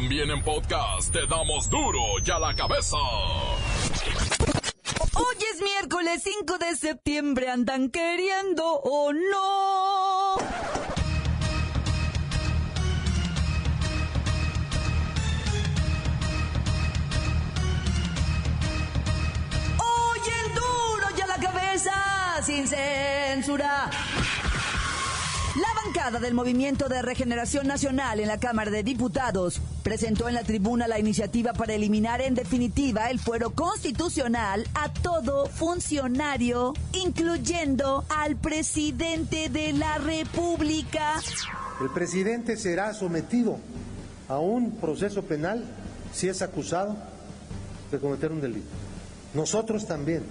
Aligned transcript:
También 0.00 0.30
en 0.30 0.40
podcast 0.44 1.12
te 1.12 1.26
damos 1.26 1.68
duro 1.68 1.98
y 2.24 2.30
a 2.30 2.38
la 2.38 2.54
cabeza. 2.54 2.96
Hoy 5.16 5.36
es 5.52 5.60
miércoles 5.60 6.22
5 6.22 6.56
de 6.56 6.76
septiembre, 6.76 7.50
andan 7.50 7.90
queriendo 7.90 8.64
o 8.64 9.12
no. 9.12 10.34
Hoy 19.78 20.20
en 20.46 20.54
duro 20.54 21.06
y 21.18 21.20
a 21.20 21.26
la 21.26 21.38
cabeza, 21.38 22.40
sin 22.44 22.68
censura. 22.68 23.90
Bancada 25.84 26.18
del 26.18 26.34
Movimiento 26.34 26.88
de 26.88 27.02
Regeneración 27.02 27.66
Nacional 27.68 28.18
en 28.18 28.26
la 28.26 28.40
Cámara 28.40 28.70
de 28.70 28.82
Diputados 28.82 29.60
presentó 29.84 30.28
en 30.28 30.34
la 30.34 30.42
tribuna 30.42 30.88
la 30.88 30.98
iniciativa 30.98 31.52
para 31.52 31.74
eliminar 31.74 32.20
en 32.20 32.34
definitiva 32.34 33.10
el 33.10 33.20
fuero 33.20 33.50
constitucional 33.50 34.66
a 34.74 34.92
todo 34.92 35.46
funcionario, 35.46 36.74
incluyendo 36.92 38.04
al 38.08 38.36
presidente 38.36 39.50
de 39.50 39.72
la 39.72 39.98
República. 39.98 41.20
El 41.80 41.90
presidente 41.90 42.56
será 42.56 42.92
sometido 42.92 43.58
a 44.28 44.38
un 44.40 44.72
proceso 44.78 45.22
penal 45.22 45.64
si 46.12 46.28
es 46.28 46.42
acusado 46.42 46.96
de 47.92 47.98
cometer 48.00 48.32
un 48.32 48.40
delito. 48.40 48.66
Nosotros 49.32 49.86
también, 49.86 50.24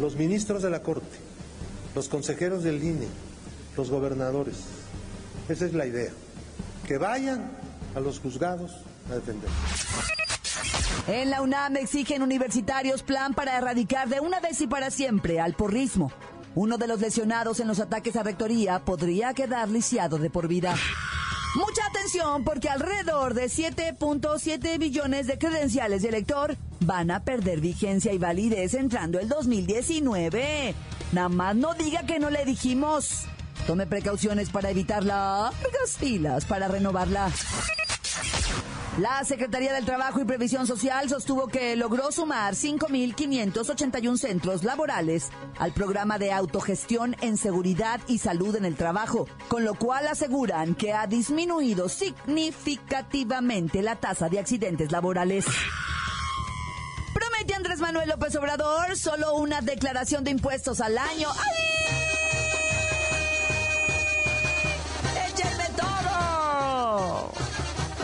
los 0.00 0.16
ministros 0.16 0.62
de 0.62 0.70
la 0.70 0.82
Corte, 0.82 1.16
los 1.94 2.08
consejeros 2.08 2.64
del 2.64 2.82
INE, 2.82 3.06
los 3.76 3.88
gobernadores. 3.88 4.79
Esa 5.50 5.66
es 5.66 5.74
la 5.74 5.84
idea. 5.84 6.12
Que 6.86 6.96
vayan 6.96 7.50
a 7.96 8.00
los 8.00 8.20
juzgados 8.20 8.70
a 9.10 9.16
defender. 9.16 9.50
En 11.08 11.30
la 11.30 11.42
UNAM 11.42 11.76
exigen 11.76 12.22
universitarios 12.22 13.02
plan 13.02 13.34
para 13.34 13.58
erradicar 13.58 14.08
de 14.08 14.20
una 14.20 14.38
vez 14.38 14.60
y 14.60 14.68
para 14.68 14.92
siempre 14.92 15.40
al 15.40 15.54
porrismo. 15.54 16.12
Uno 16.54 16.78
de 16.78 16.86
los 16.86 17.00
lesionados 17.00 17.58
en 17.58 17.66
los 17.66 17.80
ataques 17.80 18.14
a 18.14 18.22
rectoría 18.22 18.78
podría 18.84 19.34
quedar 19.34 19.68
lisiado 19.68 20.18
de 20.18 20.30
por 20.30 20.46
vida. 20.46 20.76
Mucha 21.56 21.84
atención 21.86 22.44
porque 22.44 22.68
alrededor 22.68 23.34
de 23.34 23.46
7.7 23.46 24.78
billones 24.78 25.26
de 25.26 25.36
credenciales 25.36 26.02
de 26.02 26.10
elector 26.10 26.56
van 26.78 27.10
a 27.10 27.24
perder 27.24 27.60
vigencia 27.60 28.12
y 28.12 28.18
validez 28.18 28.74
entrando 28.74 29.18
el 29.18 29.28
2019. 29.28 30.76
Nada 31.10 31.28
más 31.28 31.56
no 31.56 31.74
diga 31.74 32.04
que 32.04 32.20
no 32.20 32.30
le 32.30 32.44
dijimos. 32.44 33.26
Tome 33.70 33.86
precauciones 33.86 34.50
para 34.50 34.68
evitar 34.68 35.04
las 35.04 35.54
filas 35.96 36.44
para 36.44 36.66
renovarla. 36.66 37.30
La 38.98 39.22
Secretaría 39.22 39.72
del 39.72 39.84
Trabajo 39.84 40.20
y 40.20 40.24
Previsión 40.24 40.66
Social 40.66 41.08
sostuvo 41.08 41.46
que 41.46 41.76
logró 41.76 42.10
sumar 42.10 42.54
5.581 42.54 44.16
centros 44.16 44.64
laborales 44.64 45.30
al 45.60 45.72
programa 45.72 46.18
de 46.18 46.32
autogestión 46.32 47.14
en 47.20 47.36
seguridad 47.36 48.00
y 48.08 48.18
salud 48.18 48.56
en 48.56 48.64
el 48.64 48.74
trabajo, 48.74 49.28
con 49.46 49.64
lo 49.64 49.74
cual 49.74 50.08
aseguran 50.08 50.74
que 50.74 50.92
ha 50.92 51.06
disminuido 51.06 51.88
significativamente 51.88 53.82
la 53.82 53.94
tasa 53.94 54.28
de 54.28 54.40
accidentes 54.40 54.90
laborales. 54.90 55.44
Promete 57.14 57.54
Andrés 57.54 57.78
Manuel 57.78 58.08
López 58.08 58.34
Obrador 58.34 58.96
solo 58.96 59.34
una 59.34 59.60
declaración 59.60 60.24
de 60.24 60.32
impuestos 60.32 60.80
al 60.80 60.98
año. 60.98 61.28
¡Ay! 61.30 61.99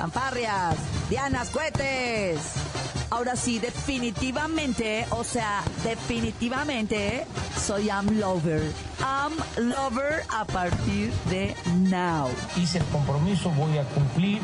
Fanfarrias, 0.06 0.76
dianas, 1.10 1.50
cohetes. 1.50 2.38
Ahora 3.10 3.34
sí, 3.34 3.58
definitivamente, 3.58 5.04
o 5.10 5.24
sea, 5.24 5.64
definitivamente, 5.82 7.26
soy 7.60 7.90
am 7.90 8.06
lover. 8.20 8.62
Am 9.04 9.32
lover 9.56 10.22
a 10.32 10.44
partir 10.44 11.12
de 11.28 11.56
now. 11.90 12.28
Hice 12.56 12.78
el 12.78 12.84
compromiso, 12.84 13.50
voy 13.50 13.78
a 13.78 13.82
cumplir 13.82 14.40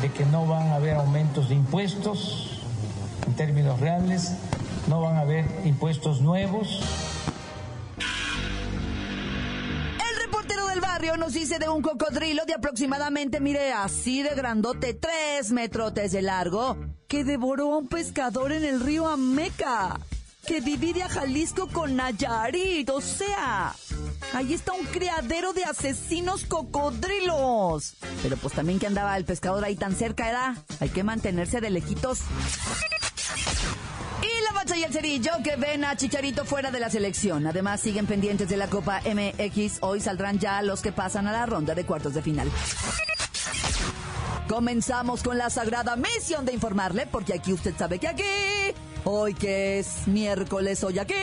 de 0.00 0.10
que 0.10 0.24
no 0.24 0.46
van 0.46 0.68
a 0.68 0.76
haber 0.76 0.96
aumentos 0.96 1.50
de 1.50 1.56
impuestos 1.56 2.62
en 3.26 3.34
términos 3.34 3.78
reales, 3.80 4.32
no 4.86 5.02
van 5.02 5.16
a 5.16 5.20
haber 5.20 5.44
impuestos 5.66 6.22
nuevos. 6.22 6.80
Barrio 10.98 11.16
nos 11.16 11.32
dice 11.32 11.60
de 11.60 11.68
un 11.68 11.80
cocodrilo 11.80 12.44
de 12.44 12.54
aproximadamente, 12.54 13.38
mire, 13.38 13.72
así 13.72 14.24
de 14.24 14.34
grandote, 14.34 14.94
tres 14.94 15.52
metrotes 15.52 16.10
de 16.10 16.22
largo, 16.22 16.76
que 17.06 17.22
devoró 17.22 17.74
a 17.74 17.78
un 17.78 17.86
pescador 17.86 18.50
en 18.50 18.64
el 18.64 18.80
río 18.80 19.06
Ameca, 19.06 20.00
que 20.44 20.60
divide 20.60 21.04
a 21.04 21.08
Jalisco 21.08 21.68
con 21.68 21.94
Nayarit, 21.94 22.90
o 22.90 23.00
sea, 23.00 23.76
ahí 24.34 24.54
está 24.54 24.72
un 24.72 24.86
criadero 24.86 25.52
de 25.52 25.62
asesinos 25.66 26.44
cocodrilos. 26.46 27.94
Pero 28.20 28.36
pues 28.36 28.54
también 28.54 28.80
que 28.80 28.88
andaba 28.88 29.16
el 29.16 29.24
pescador 29.24 29.64
ahí 29.64 29.76
tan 29.76 29.94
cerca, 29.94 30.28
era, 30.28 30.56
hay 30.80 30.88
que 30.88 31.04
mantenerse 31.04 31.60
de 31.60 31.70
lejitos. 31.70 32.22
Bacha 34.58 34.76
y 34.76 34.82
el 34.82 34.92
cerillo 34.92 35.30
que 35.44 35.54
ven 35.54 35.84
a 35.84 35.94
Chicharito 35.94 36.44
fuera 36.44 36.72
de 36.72 36.80
la 36.80 36.90
selección. 36.90 37.46
Además, 37.46 37.80
siguen 37.80 38.06
pendientes 38.06 38.48
de 38.48 38.56
la 38.56 38.66
Copa 38.66 39.00
MX. 39.02 39.78
Hoy 39.82 40.00
saldrán 40.00 40.40
ya 40.40 40.62
los 40.62 40.82
que 40.82 40.90
pasan 40.90 41.28
a 41.28 41.32
la 41.32 41.46
ronda 41.46 41.76
de 41.76 41.86
cuartos 41.86 42.12
de 42.14 42.22
final. 42.22 42.50
Comenzamos 44.48 45.22
con 45.22 45.38
la 45.38 45.48
sagrada 45.48 45.94
misión 45.94 46.44
de 46.44 46.54
informarle, 46.54 47.06
porque 47.06 47.34
aquí 47.34 47.52
usted 47.52 47.72
sabe 47.78 48.00
que 48.00 48.08
aquí, 48.08 48.24
hoy 49.04 49.34
que 49.34 49.78
es 49.78 50.08
miércoles, 50.08 50.82
hoy 50.82 50.98
aquí, 50.98 51.14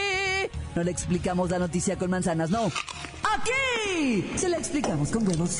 no 0.74 0.84
le 0.84 0.92
explicamos 0.92 1.50
la 1.50 1.60
noticia 1.60 1.98
con 1.98 2.10
manzanas, 2.10 2.50
no. 2.50 2.72
Aquí 3.38 4.32
se 4.38 4.48
la 4.48 4.56
explicamos 4.56 5.10
con 5.10 5.28
huevos. 5.28 5.60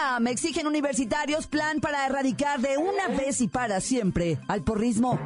UNAM 0.00 0.28
exigen 0.28 0.66
universitarios 0.66 1.46
plan 1.46 1.78
para 1.80 2.06
erradicar 2.06 2.58
de 2.60 2.78
una 2.78 3.08
vez 3.08 3.42
y 3.42 3.48
para 3.48 3.80
siempre 3.80 4.38
al 4.48 4.62
porrismo. 4.62 5.18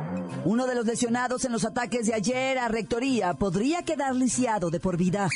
Uno 0.45 0.67
de 0.67 0.75
los 0.75 0.85
lesionados 0.85 1.45
en 1.45 1.53
los 1.53 1.65
ataques 1.65 2.07
de 2.07 2.15
ayer 2.15 2.59
a 2.59 2.67
Rectoría 2.67 3.35
podría 3.35 3.83
quedar 3.83 4.17
lisiado 4.17 4.71
de 4.71 4.81
por 4.81 4.97
vida. 4.97 5.29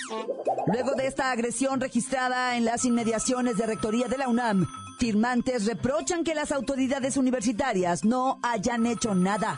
Luego 0.67 0.93
de 0.95 1.07
esta 1.07 1.31
agresión 1.31 1.81
registrada 1.81 2.57
en 2.57 2.65
las 2.65 2.85
inmediaciones 2.85 3.57
de 3.57 3.67
Rectoría 3.67 4.09
de 4.09 4.19
la 4.19 4.29
UNAM, 4.29 4.67
firmantes 4.99 5.67
reprochan 5.67 6.25
que 6.25 6.35
las 6.35 6.51
autoridades 6.51 7.17
universitarias 7.17 8.05
no 8.05 8.41
hayan 8.43 8.87
hecho 8.87 9.15
nada, 9.15 9.57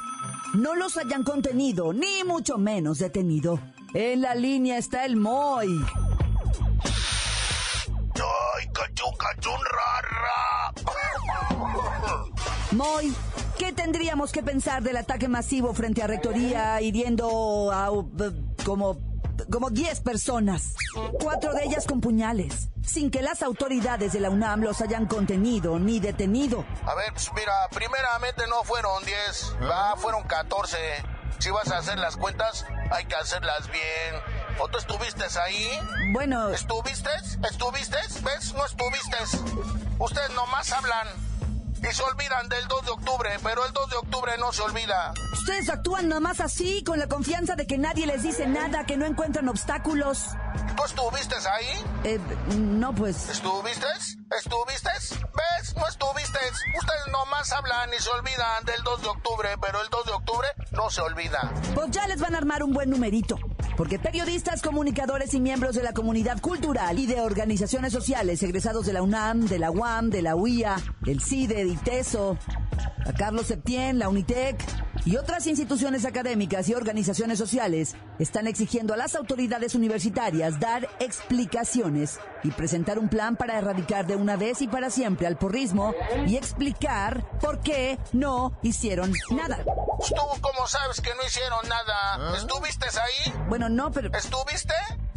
no 0.52 0.74
los 0.74 0.98
hayan 0.98 1.22
contenido, 1.22 1.94
ni 1.94 2.22
mucho 2.26 2.58
menos 2.58 2.98
detenido. 2.98 3.58
En 3.94 4.20
la 4.20 4.34
línea 4.34 4.76
está 4.76 5.06
el 5.06 5.16
MOI. 5.16 5.80
¡Ay, 9.00 9.16
cachún, 9.16 9.16
cachún, 9.16 9.60
rara! 9.70 10.72
Moy, 12.72 13.14
¿qué 13.58 13.72
tendríamos 13.72 14.32
que 14.32 14.42
pensar 14.42 14.82
del 14.82 14.96
ataque 14.96 15.28
masivo 15.28 15.72
frente 15.74 16.02
a 16.02 16.06
Rectoría 16.06 16.80
hiriendo 16.80 17.72
a 17.72 17.90
uh, 17.90 18.10
como 18.64 18.98
como 19.50 19.70
10 19.70 20.00
personas, 20.00 20.74
cuatro 21.18 21.54
de 21.54 21.64
ellas 21.64 21.86
con 21.86 22.02
puñales, 22.02 22.68
sin 22.84 23.10
que 23.10 23.22
las 23.22 23.42
autoridades 23.42 24.12
de 24.12 24.20
la 24.20 24.28
UNAM 24.28 24.60
los 24.60 24.82
hayan 24.82 25.06
contenido 25.06 25.78
ni 25.78 25.98
detenido? 25.98 26.66
A 26.84 26.94
ver, 26.94 27.10
pues 27.14 27.30
mira, 27.34 27.68
primeramente 27.70 28.46
no 28.48 28.62
fueron 28.64 29.02
10, 29.04 29.56
va, 29.62 29.96
fueron 29.96 30.24
14. 30.24 30.76
Si 31.38 31.50
vas 31.50 31.72
a 31.72 31.78
hacer 31.78 31.98
las 31.98 32.18
cuentas, 32.18 32.66
hay 32.90 33.06
que 33.06 33.14
hacerlas 33.14 33.66
bien. 33.70 34.39
¿O 34.58 34.68
tú 34.68 34.78
estuviste 34.78 35.24
ahí? 35.44 35.68
Bueno, 36.12 36.48
¿Estuviste? 36.50 37.10
¿Estuviste? 37.50 37.96
¿Ves? 38.22 38.54
No 38.54 38.64
estuviste. 38.66 39.16
Ustedes 39.98 40.30
nomás 40.34 40.72
hablan 40.72 41.08
y 41.82 41.94
se 41.94 42.02
olvidan 42.02 42.48
del 42.48 42.66
2 42.68 42.84
de 42.84 42.90
octubre, 42.90 43.30
pero 43.42 43.64
el 43.66 43.72
2 43.72 43.90
de 43.90 43.96
octubre 43.96 44.32
no 44.38 44.52
se 44.52 44.62
olvida. 44.62 45.14
ustedes 45.32 45.70
actúan 45.70 46.08
nomás 46.08 46.40
así, 46.40 46.84
con 46.84 46.98
la 46.98 47.06
confianza 47.08 47.54
de 47.56 47.66
que 47.66 47.78
nadie 47.78 48.06
les 48.06 48.22
dice 48.22 48.46
nada, 48.46 48.84
que 48.84 48.96
no 48.98 49.06
encuentran 49.06 49.48
obstáculos. 49.48 50.26
¿Tú 50.76 50.84
estuviste 50.84 51.34
ahí? 51.36 51.84
Eh, 52.04 52.20
no, 52.56 52.94
pues, 52.94 53.28
¿Estuviste? 53.30 53.86
¿Estuviste? 54.38 54.90
¿Ves? 54.90 55.74
No 55.76 55.86
estuviste. 55.88 56.38
ustedes. 56.78 57.06
Nomás 57.12 57.52
hablan 57.52 57.90
y 57.96 58.00
se 58.02 58.08
olvidan 58.10 58.64
del 58.64 58.82
2 58.82 59.02
de 59.02 59.08
octubre, 59.08 59.48
pero 59.60 59.80
el 59.82 59.88
2 59.90 60.06
de 60.06 60.12
octubre 60.12 60.48
no 60.72 60.90
se 60.90 61.00
olvida. 61.00 61.50
Pues 61.74 61.90
ya 61.90 62.06
les 62.06 62.20
van 62.20 62.34
a 62.34 62.38
armar 62.38 62.62
un 62.62 62.72
buen 62.72 62.88
numerito. 62.90 63.36
Porque 63.80 63.98
periodistas, 63.98 64.60
comunicadores 64.60 65.32
y 65.32 65.40
miembros 65.40 65.74
de 65.74 65.82
la 65.82 65.94
comunidad 65.94 66.38
cultural 66.42 66.98
y 66.98 67.06
de 67.06 67.22
organizaciones 67.22 67.94
sociales 67.94 68.42
egresados 68.42 68.84
de 68.84 68.92
la 68.92 69.00
UNAM, 69.00 69.46
de 69.46 69.58
la 69.58 69.70
UAM, 69.70 70.10
de 70.10 70.20
la 70.20 70.36
UIA, 70.36 70.76
del 71.00 71.22
CIDE, 71.22 71.64
de 71.64 71.70
ITESO, 71.70 72.36
a 73.06 73.12
Carlos 73.12 73.46
Septién, 73.46 73.98
la 73.98 74.08
UNITEC 74.08 74.62
y 75.04 75.16
otras 75.16 75.46
instituciones 75.46 76.04
académicas 76.04 76.68
y 76.68 76.74
organizaciones 76.74 77.38
sociales 77.38 77.96
están 78.18 78.46
exigiendo 78.46 78.94
a 78.94 78.96
las 78.96 79.14
autoridades 79.14 79.74
universitarias 79.74 80.60
dar 80.60 80.88
explicaciones 81.00 82.18
y 82.42 82.50
presentar 82.50 82.98
un 82.98 83.08
plan 83.08 83.36
para 83.36 83.58
erradicar 83.58 84.06
de 84.06 84.16
una 84.16 84.36
vez 84.36 84.60
y 84.62 84.68
para 84.68 84.90
siempre 84.90 85.26
al 85.26 85.36
porrismo 85.36 85.94
y 86.26 86.36
explicar 86.36 87.24
por 87.40 87.60
qué 87.60 87.98
no 88.12 88.58
hicieron 88.62 89.12
nada. 89.30 89.58
¿Tú 89.64 90.14
cómo 90.40 90.66
sabes 90.66 91.00
que 91.00 91.14
no 91.14 91.24
hicieron 91.26 91.68
nada? 91.68 92.36
¿Estuviste 92.36 92.86
ahí? 92.86 93.34
Bueno, 93.48 93.68
no, 93.68 93.90
pero... 93.90 94.10
¿Estuviste? 94.16 94.40
¿Estuviste? 94.50 95.09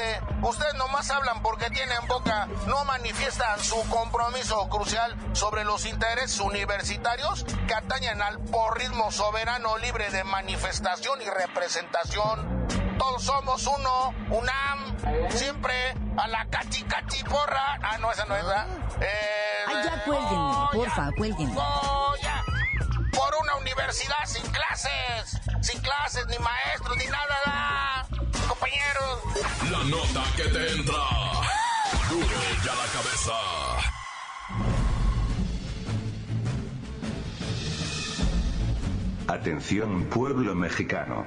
Estuviste. 0.00 0.20
Ustedes 0.42 0.74
nomás 0.74 1.10
hablan 1.10 1.42
porque 1.42 1.68
tienen 1.70 2.06
boca. 2.08 2.48
No 2.66 2.84
manifiestan 2.84 3.60
su 3.60 3.76
compromiso 3.88 4.68
crucial 4.68 5.14
sobre 5.32 5.64
los 5.64 5.84
intereses 5.86 6.40
universitarios 6.40 7.44
que 7.66 7.74
atañen 7.74 8.22
al 8.22 8.38
porrismo 8.38 9.10
soberano 9.12 9.76
libre 9.78 10.10
de 10.10 10.24
manifestación 10.24 11.20
y 11.22 11.26
representación. 11.26 12.66
Todos 12.98 13.22
somos 13.22 13.66
uno, 13.66 14.14
UNAM, 14.30 15.30
siempre 15.30 15.94
a 16.16 16.28
la 16.28 16.46
cachi 16.46 16.82
cachi 16.84 17.22
porra. 17.24 17.78
Ah, 17.82 17.98
no, 17.98 18.10
esa 18.10 18.24
no 18.26 18.36
es, 18.36 18.44
¿verdad? 18.44 18.66
Eh, 19.00 19.64
Ay, 19.66 19.84
ya 19.84 20.04
cuélguenle, 20.04 20.54
porfa, 20.72 21.10
cuélguenle. 21.16 21.54
Oh, 21.58 22.14
ya. 22.22 22.44
Por 23.12 23.34
una 23.42 23.56
universidad 23.56 24.24
sin 24.26 24.46
clases, 24.50 25.40
sin 25.62 25.80
clases, 25.80 26.26
ni 26.26 26.38
maestros, 26.38 26.96
ni 26.98 27.06
nada, 27.06 27.99
compañeros. 28.60 29.70
La 29.70 29.84
nota 29.84 30.24
que 30.36 30.42
te 30.44 30.72
entra. 30.72 30.94
Duro 32.10 32.26
ya 32.64 32.74
la 32.74 32.86
cabeza. 32.92 33.32
Atención 39.28 40.04
pueblo 40.04 40.54
mexicano. 40.54 41.24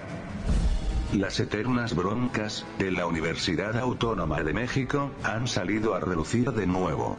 Las 1.13 1.39
eternas 1.39 1.95
broncas 1.95 2.65
de 2.80 2.89
la 2.89 3.06
Universidad 3.06 3.77
Autónoma 3.77 4.42
de 4.42 4.51
México 4.51 5.12
han 5.24 5.48
salido 5.48 5.94
a 5.94 6.00
relucir 6.00 6.51
de 6.51 6.65
nuevo. 6.65 7.18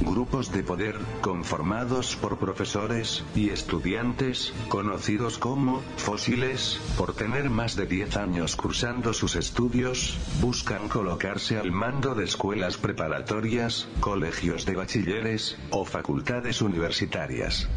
Grupos 0.00 0.50
de 0.50 0.64
poder, 0.64 0.96
conformados 1.20 2.16
por 2.16 2.38
profesores 2.38 3.22
y 3.36 3.50
estudiantes, 3.50 4.52
conocidos 4.68 5.38
como 5.38 5.82
fósiles, 5.98 6.80
por 6.96 7.14
tener 7.14 7.48
más 7.48 7.76
de 7.76 7.86
10 7.86 8.16
años 8.16 8.56
cursando 8.56 9.12
sus 9.12 9.36
estudios, 9.36 10.18
buscan 10.40 10.88
colocarse 10.88 11.58
al 11.58 11.70
mando 11.70 12.16
de 12.16 12.24
escuelas 12.24 12.76
preparatorias, 12.76 13.86
colegios 14.00 14.66
de 14.66 14.74
bachilleres, 14.74 15.56
o 15.70 15.84
facultades 15.84 16.60
universitarias. 16.60 17.68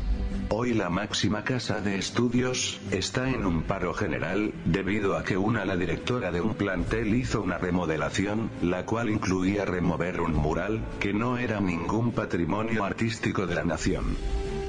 Hoy 0.53 0.73
la 0.73 0.89
máxima 0.89 1.45
casa 1.45 1.79
de 1.79 1.97
estudios 1.97 2.77
está 2.91 3.29
en 3.29 3.45
un 3.45 3.63
paro 3.63 3.93
general, 3.93 4.53
debido 4.65 5.15
a 5.15 5.23
que 5.23 5.37
una 5.37 5.63
la 5.63 5.77
directora 5.77 6.29
de 6.29 6.41
un 6.41 6.55
plantel 6.55 7.15
hizo 7.15 7.41
una 7.41 7.57
remodelación, 7.57 8.51
la 8.61 8.85
cual 8.85 9.09
incluía 9.09 9.63
remover 9.63 10.19
un 10.19 10.33
mural, 10.33 10.83
que 10.99 11.13
no 11.13 11.37
era 11.37 11.61
ningún 11.61 12.11
patrimonio 12.11 12.83
artístico 12.83 13.47
de 13.47 13.55
la 13.55 13.63
nación. 13.63 14.17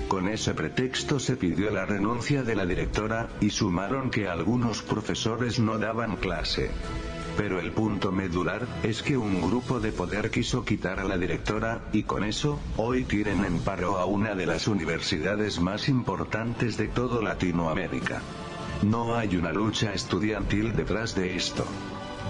Con 0.06 0.28
ese 0.28 0.54
pretexto 0.54 1.18
se 1.18 1.34
pidió 1.34 1.72
la 1.72 1.84
renuncia 1.84 2.44
de 2.44 2.54
la 2.54 2.64
directora, 2.64 3.30
y 3.40 3.50
sumaron 3.50 4.10
que 4.10 4.28
algunos 4.28 4.82
profesores 4.82 5.58
no 5.58 5.78
daban 5.78 6.14
clase. 6.14 6.70
Pero 7.36 7.60
el 7.60 7.72
punto 7.72 8.12
medular, 8.12 8.66
es 8.82 9.02
que 9.02 9.16
un 9.16 9.40
grupo 9.40 9.80
de 9.80 9.92
poder 9.92 10.30
quiso 10.30 10.64
quitar 10.64 11.00
a 11.00 11.04
la 11.04 11.16
directora, 11.16 11.80
y 11.92 12.02
con 12.02 12.24
eso, 12.24 12.60
hoy 12.76 13.04
tienen 13.04 13.44
en 13.44 13.58
paro 13.58 13.98
a 13.98 14.04
una 14.04 14.34
de 14.34 14.46
las 14.46 14.68
universidades 14.68 15.58
más 15.60 15.88
importantes 15.88 16.76
de 16.76 16.88
todo 16.88 17.22
Latinoamérica. 17.22 18.20
No 18.82 19.14
hay 19.14 19.36
una 19.36 19.52
lucha 19.52 19.94
estudiantil 19.94 20.74
detrás 20.74 21.14
de 21.14 21.36
esto. 21.36 21.64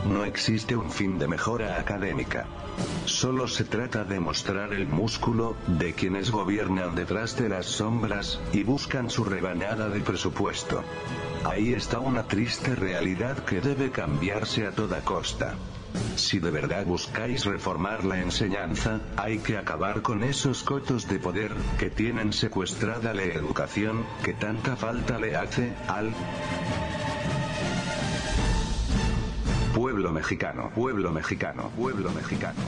No 0.08 0.24
existe 0.24 0.76
un 0.76 0.90
fin 0.90 1.18
de 1.18 1.28
mejora 1.28 1.78
académica. 1.78 2.46
Solo 3.04 3.46
se 3.46 3.64
trata 3.64 4.04
de 4.04 4.20
mostrar 4.20 4.72
el 4.72 4.86
músculo 4.88 5.56
de 5.66 5.92
quienes 5.92 6.30
gobiernan 6.30 6.94
detrás 6.94 7.36
de 7.36 7.48
las 7.48 7.66
sombras 7.66 8.40
y 8.52 8.64
buscan 8.64 9.10
su 9.10 9.24
rebanada 9.24 9.88
de 9.88 10.00
presupuesto. 10.00 10.82
Ahí 11.44 11.74
está 11.74 11.98
una 11.98 12.22
triste 12.22 12.74
realidad 12.76 13.44
que 13.44 13.60
debe 13.60 13.90
cambiarse 13.90 14.66
a 14.66 14.70
toda 14.70 15.00
costa. 15.00 15.54
Si 16.16 16.38
de 16.38 16.50
verdad 16.50 16.86
buscáis 16.86 17.44
reformar 17.44 18.04
la 18.04 18.20
enseñanza, 18.20 19.00
hay 19.16 19.38
que 19.38 19.58
acabar 19.58 20.02
con 20.02 20.22
esos 20.22 20.62
cotos 20.62 21.08
de 21.08 21.18
poder 21.18 21.52
que 21.78 21.90
tienen 21.90 22.32
secuestrada 22.32 23.12
la 23.12 23.24
educación, 23.24 24.04
que 24.22 24.34
tanta 24.34 24.76
falta 24.76 25.18
le 25.18 25.36
hace 25.36 25.74
al 25.88 26.12
pueblo 29.74 30.12
mexicano, 30.12 30.70
pueblo 30.74 31.10
mexicano, 31.10 31.70
pueblo 31.76 32.10
mexicano. 32.12 32.60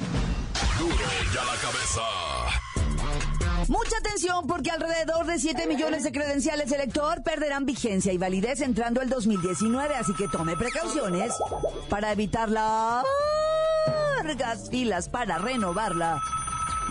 Duro 0.78 0.94
ya 1.32 1.44
la 1.44 1.56
cabeza. 1.60 2.63
Mucha 3.68 3.96
atención 3.98 4.46
porque 4.46 4.70
alrededor 4.70 5.26
de 5.26 5.38
7 5.38 5.66
millones 5.66 6.02
de 6.02 6.12
credenciales 6.12 6.68
de 6.68 6.76
elector 6.76 7.22
perderán 7.22 7.64
vigencia 7.64 8.12
y 8.12 8.18
validez 8.18 8.60
entrando 8.60 9.00
el 9.00 9.08
2019, 9.08 9.94
así 9.94 10.12
que 10.14 10.28
tome 10.28 10.56
precauciones 10.56 11.32
para 11.88 12.12
evitar 12.12 12.50
largas 12.50 13.08
filas 14.70 15.08
para 15.08 15.38
renovarla 15.38 16.20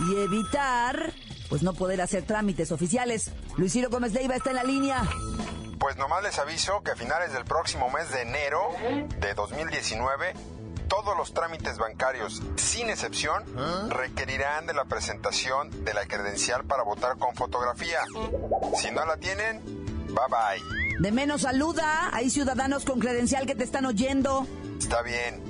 y 0.08 0.16
evitar 0.16 1.12
pues 1.48 1.62
no 1.62 1.74
poder 1.74 2.00
hacer 2.00 2.24
trámites 2.24 2.72
oficiales. 2.72 3.30
Luis 3.56 3.72
Ciro 3.72 3.88
Gómez 3.90 4.12
Leiva 4.12 4.34
está 4.34 4.50
en 4.50 4.56
la 4.56 4.64
línea. 4.64 5.02
Pues 5.78 5.96
nomás 5.96 6.22
les 6.22 6.38
aviso 6.38 6.82
que 6.82 6.90
a 6.90 6.96
finales 6.96 7.32
del 7.32 7.44
próximo 7.44 7.88
mes 7.90 8.10
de 8.10 8.22
enero 8.22 8.70
de 9.20 9.34
2019 9.34 10.34
todos 10.94 11.16
los 11.16 11.34
trámites 11.34 11.76
bancarios, 11.78 12.40
sin 12.54 12.88
excepción, 12.88 13.42
requerirán 13.88 14.66
de 14.66 14.74
la 14.74 14.84
presentación 14.84 15.84
de 15.84 15.92
la 15.92 16.06
credencial 16.06 16.64
para 16.64 16.84
votar 16.84 17.18
con 17.18 17.34
fotografía. 17.34 17.98
Si 18.76 18.92
no 18.92 19.04
la 19.04 19.16
tienen, 19.16 19.60
bye 19.64 20.28
bye. 20.28 21.00
De 21.00 21.10
menos 21.10 21.42
saluda, 21.42 22.10
hay 22.12 22.30
ciudadanos 22.30 22.84
con 22.84 23.00
credencial 23.00 23.44
que 23.44 23.56
te 23.56 23.64
están 23.64 23.86
oyendo. 23.86 24.46
Está 24.78 25.02
bien. 25.02 25.42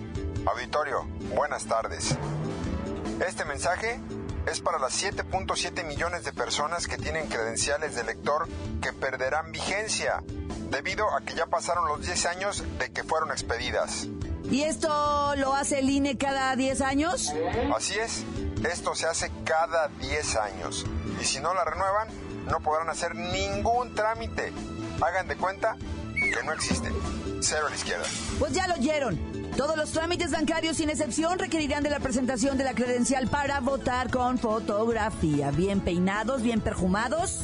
Auditorio, 0.46 1.04
buenas 1.34 1.66
tardes. 1.66 2.16
Este 3.26 3.44
mensaje 3.44 4.00
es 4.46 4.60
para 4.60 4.78
las 4.78 5.02
7.7 5.02 5.84
millones 5.84 6.24
de 6.24 6.32
personas 6.32 6.86
que 6.86 6.96
tienen 6.96 7.28
credenciales 7.28 7.94
de 7.96 8.00
elector 8.00 8.48
que 8.80 8.94
perderán 8.94 9.52
vigencia 9.52 10.22
debido 10.70 11.14
a 11.14 11.20
que 11.20 11.34
ya 11.34 11.46
pasaron 11.46 11.86
los 11.86 12.06
10 12.06 12.26
años 12.26 12.64
de 12.78 12.90
que 12.90 13.04
fueron 13.04 13.30
expedidas. 13.30 14.08
¿Y 14.50 14.62
esto 14.62 15.34
lo 15.36 15.54
hace 15.54 15.78
el 15.80 15.90
INE 15.90 16.16
cada 16.16 16.54
10 16.54 16.80
años? 16.82 17.32
Así 17.74 17.94
es, 17.94 18.24
esto 18.70 18.94
se 18.94 19.06
hace 19.06 19.30
cada 19.44 19.88
10 20.00 20.36
años. 20.36 20.84
Y 21.20 21.24
si 21.24 21.40
no 21.40 21.54
la 21.54 21.64
renuevan, 21.64 22.08
no 22.50 22.60
podrán 22.60 22.88
hacer 22.90 23.14
ningún 23.14 23.94
trámite. 23.94 24.52
Hagan 25.00 25.28
de 25.28 25.36
cuenta 25.36 25.76
que 26.14 26.42
no 26.44 26.52
existe. 26.52 26.90
Cero 27.40 27.66
a 27.66 27.70
la 27.70 27.76
izquierda. 27.76 28.04
Pues 28.38 28.52
ya 28.52 28.66
lo 28.66 28.74
oyeron. 28.74 29.18
Todos 29.56 29.76
los 29.76 29.92
trámites 29.92 30.30
bancarios 30.30 30.76
sin 30.76 30.90
excepción 30.90 31.38
requerirán 31.38 31.82
de 31.82 31.90
la 31.90 32.00
presentación 32.00 32.58
de 32.58 32.64
la 32.64 32.74
credencial 32.74 33.28
para 33.28 33.60
votar 33.60 34.10
con 34.10 34.38
fotografía. 34.38 35.50
Bien 35.50 35.80
peinados, 35.80 36.42
bien 36.42 36.60
perfumados. 36.60 37.42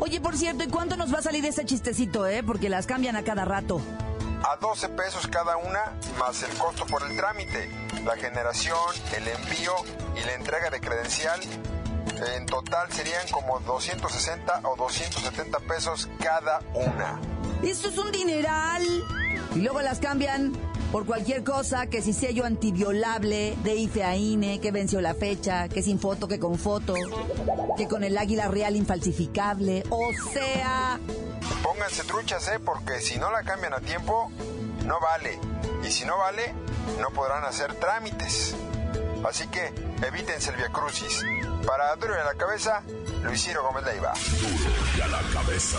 Oye, 0.00 0.20
por 0.20 0.36
cierto, 0.36 0.64
¿y 0.64 0.68
cuánto 0.68 0.96
nos 0.96 1.12
va 1.12 1.18
a 1.18 1.22
salir 1.22 1.44
este 1.44 1.64
chistecito, 1.64 2.26
eh? 2.26 2.42
Porque 2.42 2.68
las 2.68 2.86
cambian 2.86 3.16
a 3.16 3.22
cada 3.22 3.44
rato 3.44 3.80
a 4.48 4.56
12 4.56 4.88
pesos 4.90 5.26
cada 5.26 5.58
una, 5.58 5.92
más 6.18 6.42
el 6.42 6.50
costo 6.56 6.86
por 6.86 7.02
el 7.02 7.14
trámite, 7.16 7.70
la 8.04 8.16
generación, 8.16 8.78
el 9.14 9.28
envío 9.28 9.74
y 10.16 10.24
la 10.24 10.32
entrega 10.34 10.70
de 10.70 10.80
credencial. 10.80 11.38
En 12.34 12.46
total 12.46 12.90
serían 12.90 13.28
como 13.28 13.60
260 13.60 14.62
o 14.64 14.76
270 14.76 15.58
pesos 15.60 16.08
cada 16.22 16.60
una. 16.72 17.20
Esto 17.62 17.88
es 17.88 17.98
un 17.98 18.10
dineral. 18.10 18.82
Y 19.54 19.60
luego 19.60 19.82
las 19.82 19.98
cambian 19.98 20.52
por 20.92 21.04
cualquier 21.04 21.44
cosa, 21.44 21.86
que 21.86 22.02
si 22.02 22.12
sello 22.12 22.44
antiviolable 22.44 23.56
de 23.62 23.74
IFE 23.74 24.04
a 24.04 24.16
INE, 24.16 24.60
que 24.60 24.70
venció 24.70 25.00
la 25.00 25.14
fecha, 25.14 25.68
que 25.68 25.82
sin 25.82 25.98
foto, 25.98 26.28
que 26.28 26.38
con 26.38 26.58
foto, 26.58 26.94
que 27.76 27.86
con 27.86 28.04
el 28.04 28.16
águila 28.16 28.48
real 28.48 28.76
infalsificable, 28.76 29.84
o 29.90 30.10
sea... 30.32 30.98
Pónganse 31.62 32.04
truchas, 32.04 32.48
¿eh? 32.48 32.58
Porque 32.64 33.00
si 33.00 33.18
no 33.18 33.30
la 33.30 33.42
cambian 33.42 33.74
a 33.74 33.80
tiempo, 33.80 34.30
no 34.84 35.00
vale. 35.00 35.38
Y 35.82 35.90
si 35.90 36.04
no 36.04 36.16
vale, 36.18 36.54
no 37.00 37.10
podrán 37.10 37.44
hacer 37.44 37.74
trámites. 37.74 38.54
Así 39.28 39.46
que 39.48 39.72
evítense 40.06 40.50
el 40.50 40.56
Via 40.56 40.68
Crucis. 40.68 41.24
Para 41.66 41.94
Duro 41.96 42.14
y 42.16 42.20
a 42.20 42.24
la 42.24 42.34
Cabeza, 42.34 42.82
Luis 43.22 43.48
Gómez 43.54 43.84
Leiva. 43.84 44.12
Duro 44.40 44.74
y 44.96 45.00
a 45.00 45.08
la 45.08 45.20
Cabeza. 45.32 45.78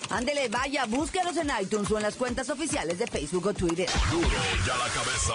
Ándele, 0.11 0.49
vaya, 0.49 0.85
búsquenos 0.85 1.37
en 1.37 1.49
iTunes 1.61 1.89
o 1.89 1.97
en 1.97 2.03
las 2.03 2.15
cuentas 2.15 2.49
oficiales 2.49 2.99
de 2.99 3.07
Facebook 3.07 3.47
o 3.47 3.53
Twitter. 3.53 3.89
Duro 4.11 4.27
y 4.27 4.69
a 4.69 4.77
la 4.77 4.89
Cabeza. 4.89 5.33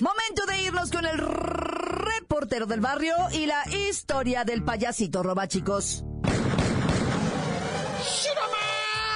Momento 0.00 0.46
de 0.46 0.62
irnos 0.62 0.90
con 0.90 1.04
el 1.04 1.18
reportero 1.18 2.64
del 2.66 2.80
barrio 2.80 3.14
y 3.32 3.46
la 3.46 3.62
historia 3.70 4.44
del 4.44 4.64
payasito 4.64 5.22
roba, 5.22 5.46
chicos. 5.46 6.04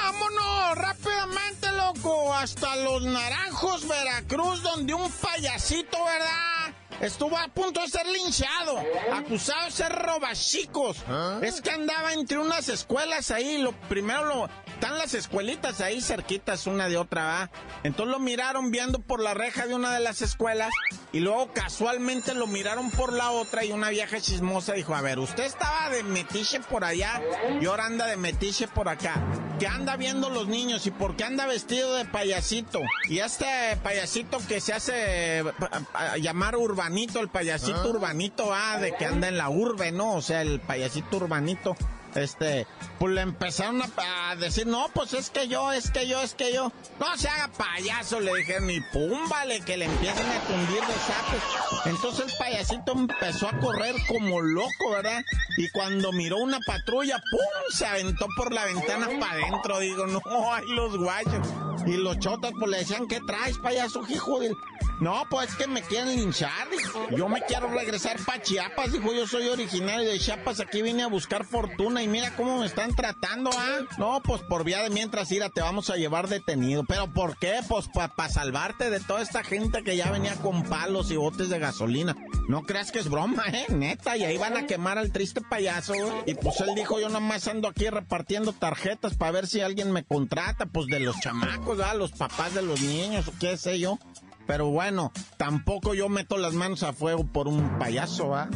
¡Vámonos! 0.05 0.76
Rápidamente, 0.76 1.73
loco, 1.73 2.35
hasta 2.35 2.76
los 2.76 3.02
Naranjos, 3.05 3.88
Veracruz, 3.88 4.62
donde 4.62 4.93
un 4.95 5.11
payasito, 5.11 6.05
¿verdad? 6.05 6.58
Estuvo 7.00 7.37
a 7.37 7.49
punto 7.49 7.81
de 7.81 7.88
ser 7.88 8.07
linchado, 8.07 8.83
acusado 9.12 9.64
de 9.67 9.71
ser 9.71 9.93
robachicos. 9.93 10.99
¿Ah? 11.09 11.38
Es 11.43 11.61
que 11.61 11.71
andaba 11.71 12.12
entre 12.12 12.38
unas 12.38 12.69
escuelas 12.69 13.31
ahí, 13.31 13.59
lo 13.59 13.73
primero 13.73 14.25
lo 14.25 14.49
están 14.78 14.97
las 14.97 15.14
escuelitas 15.14 15.81
ahí 15.81 16.00
cerquitas 16.00 16.69
una 16.69 16.88
de 16.88 16.97
otra, 16.97 17.25
¿va? 17.25 17.50
Entonces 17.83 18.12
lo 18.12 18.21
miraron 18.21 18.71
viendo 18.71 19.00
por 19.00 19.21
la 19.21 19.35
reja 19.35 19.67
de 19.67 19.75
una 19.75 19.93
de 19.93 19.99
las 19.99 20.23
escuelas 20.23 20.71
y 21.12 21.19
luego 21.19 21.52
casualmente 21.52 22.33
lo 22.35 22.47
miraron 22.47 22.90
por 22.93 23.12
la 23.12 23.33
otra 23.33 23.64
y 23.64 23.73
una 23.73 23.88
vieja 23.90 24.21
chismosa 24.21 24.75
dijo, 24.75 24.95
a 24.95 25.00
ver, 25.00 25.19
usted 25.19 25.45
estaba 25.45 25.90
de 25.90 26.05
metiche 26.05 26.61
por 26.61 26.85
allá 26.85 27.21
y 27.61 27.67
ahora 27.67 27.87
anda 27.87 28.07
de 28.07 28.17
metiche 28.17 28.69
por 28.69 28.88
acá. 28.88 29.21
¿Qué 29.59 29.67
anda 29.67 29.97
viendo 29.97 30.31
los 30.31 30.47
niños 30.47 30.87
y 30.87 30.93
por 30.93 31.17
qué 31.17 31.25
anda 31.25 31.45
vestido 31.47 31.95
de 31.97 32.05
payasito? 32.05 32.81
Y 33.09 33.19
este 33.19 33.47
payasito 33.83 34.38
que 34.47 34.61
se 34.61 34.73
hace 34.73 35.43
llamar 36.21 36.57
urbanito, 36.57 37.19
el 37.19 37.29
payasito 37.29 37.83
ah. 37.83 37.88
urbanito, 37.88 38.55
ah, 38.55 38.79
de 38.79 38.95
que 38.95 39.05
anda 39.05 39.27
en 39.27 39.37
la 39.37 39.49
urbe, 39.49 39.91
¿no? 39.91 40.15
O 40.15 40.23
sea, 40.23 40.43
el 40.43 40.61
payasito 40.61 41.17
urbanito 41.17 41.77
este, 42.15 42.67
pues 42.99 43.15
le 43.15 43.21
empezaron 43.21 43.83
a, 43.83 44.37
decir, 44.37 44.67
no, 44.67 44.88
pues 44.95 45.12
es 45.15 45.31
que 45.31 45.49
yo, 45.49 45.73
es 45.73 45.91
que 45.91 46.07
yo, 46.07 46.21
es 46.21 46.35
que 46.35 46.53
yo. 46.53 46.73
No 46.99 47.17
se 47.17 47.29
haga 47.29 47.49
payaso, 47.49 48.21
le 48.21 48.35
dijeron, 48.37 48.67
ni 48.67 48.81
pum, 48.81 49.29
vale, 49.29 49.61
que 49.61 49.77
le 49.77 49.85
empiecen 49.87 50.27
a 50.27 50.41
tundir 50.41 50.81
de 50.81 50.95
sapos. 50.95 51.87
Entonces 51.87 52.27
el 52.27 52.38
payasito 52.38 52.93
empezó 52.93 53.49
a 53.49 53.59
correr 53.59 53.95
como 54.07 54.41
loco, 54.41 54.91
¿verdad? 54.91 55.23
Y 55.57 55.69
cuando 55.71 56.12
miró 56.12 56.38
una 56.38 56.59
patrulla, 56.61 57.23
pum, 57.31 57.41
se 57.77 57.87
aventó 57.87 58.27
por 58.37 58.53
la 58.53 58.65
ventana 58.65 59.09
para 59.21 59.33
adentro. 59.33 59.79
Digo, 59.81 60.07
no, 60.07 60.21
hay 60.53 60.67
los 60.69 60.97
guayos. 60.97 61.47
Y 61.87 61.97
los 61.97 62.19
chotas, 62.19 62.53
pues 62.59 62.71
le 62.71 62.79
decían, 62.79 63.07
¿qué 63.07 63.21
traes, 63.27 63.59
payaso, 63.59 64.05
hijo 64.09 64.41
del... 64.41 64.55
No, 65.00 65.25
pues 65.31 65.50
es 65.50 65.57
que 65.57 65.67
me 65.67 65.83
quieren 65.83 66.17
linchar. 66.17 66.69
Yo 67.17 67.28
me 67.28 67.40
quiero 67.43 67.69
regresar 67.69 68.19
para 68.25 68.43
Chiapas, 68.43 68.93
dijo. 68.93 69.12
Yo 69.12 69.26
soy 69.26 69.49
originario 69.49 70.09
de 70.09 70.19
Chiapas. 70.19 70.61
Aquí 70.61 70.83
vine 70.83 71.05
a 71.05 71.07
buscar 71.07 71.45
fortuna 71.45 72.02
y 72.02 72.09
mira 72.09 72.35
cómo 72.35 72.59
me 72.59 72.67
están 72.67 72.95
tratando, 72.95 73.50
¿ah? 73.55 73.78
No, 73.99 74.21
pues 74.23 74.43
por 74.43 74.64
vía 74.64 74.83
de 74.83 74.90
mientras, 74.90 75.31
ira, 75.31 75.50
te 75.50 75.61
vamos 75.61 75.90
a 75.90 75.97
llevar 75.97 76.28
detenido. 76.28 76.85
¿Pero 76.85 77.12
por 77.12 77.38
qué? 77.38 77.61
Pues 77.69 77.87
para 77.88 78.28
salvarte 78.28 78.90
de 78.90 79.00
toda 79.00 79.23
esta 79.23 79.45
gente 79.45 79.83
que 79.85 79.97
ya 79.97 80.11
venía 80.11 80.35
con 80.37 80.64
palos 80.64 81.11
y 81.11 81.17
botes 81.17 81.49
de 81.49 81.59
gasolina. 81.59 82.17
No 82.49 82.62
creas 82.62 82.90
que 82.90 82.99
es 82.99 83.09
broma, 83.09 83.45
¿eh? 83.52 83.67
Neta. 83.69 84.17
Y 84.17 84.25
ahí 84.25 84.37
van 84.37 84.57
a 84.57 84.67
quemar 84.67 84.99
al 84.99 85.12
triste 85.12 85.40
payaso. 85.40 85.95
Y 86.26 86.35
pues 86.35 86.61
él 86.61 86.75
dijo, 86.75 87.00
yo 87.00 87.09
nomás 87.09 87.47
ando 87.47 87.69
aquí 87.69 87.88
repartiendo 87.88 88.52
tarjetas 88.52 89.14
para 89.14 89.31
ver 89.31 89.47
si 89.47 89.61
alguien 89.61 89.93
me 89.93 90.05
contrata. 90.05 90.67
Pues 90.67 90.87
de 90.87 91.00
los 91.00 91.19
chamacos, 91.21 91.78
¿ah? 91.81 91.95
Los 91.95 92.12
papás 92.12 92.55
de 92.55 92.62
los 92.62 92.81
niños 92.81 93.28
o 93.28 93.33
qué 93.38 93.57
sé 93.57 93.78
yo. 93.78 93.99
Pero 94.49 94.71
bueno, 94.71 95.12
tampoco 95.37 95.93
yo 95.93 96.09
meto 96.09 96.38
las 96.38 96.55
manos 96.55 96.83
a 96.83 96.95
fuego 96.95 97.23
por 97.31 97.49
un 97.49 97.78
payaso, 97.78 98.35
¿ah? 98.35 98.49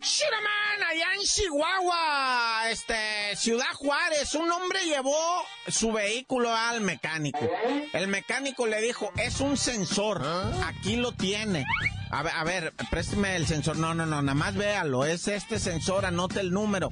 Shiraman, 0.00 0.82
allá 0.88 1.06
en 1.16 1.22
Chihuahua, 1.22 2.70
este, 2.70 3.34
Ciudad 3.34 3.72
Juárez, 3.74 4.32
un 4.36 4.48
hombre 4.48 4.78
llevó 4.84 5.42
su 5.66 5.92
vehículo 5.92 6.54
al 6.54 6.82
mecánico. 6.82 7.40
El 7.92 8.06
mecánico 8.06 8.68
le 8.68 8.80
dijo, 8.80 9.10
es 9.16 9.40
un 9.40 9.56
sensor, 9.56 10.22
aquí 10.64 10.94
lo 10.94 11.10
tiene. 11.10 11.66
A 12.10 12.22
ver, 12.22 12.32
a 12.34 12.44
ver, 12.44 12.74
présteme 12.90 13.36
el 13.36 13.46
sensor. 13.46 13.76
No, 13.76 13.94
no, 13.94 14.06
no, 14.06 14.22
nada 14.22 14.34
más 14.34 14.54
véalo. 14.54 15.04
Es 15.04 15.28
este 15.28 15.58
sensor, 15.58 16.06
anote 16.06 16.40
el 16.40 16.52
número 16.52 16.90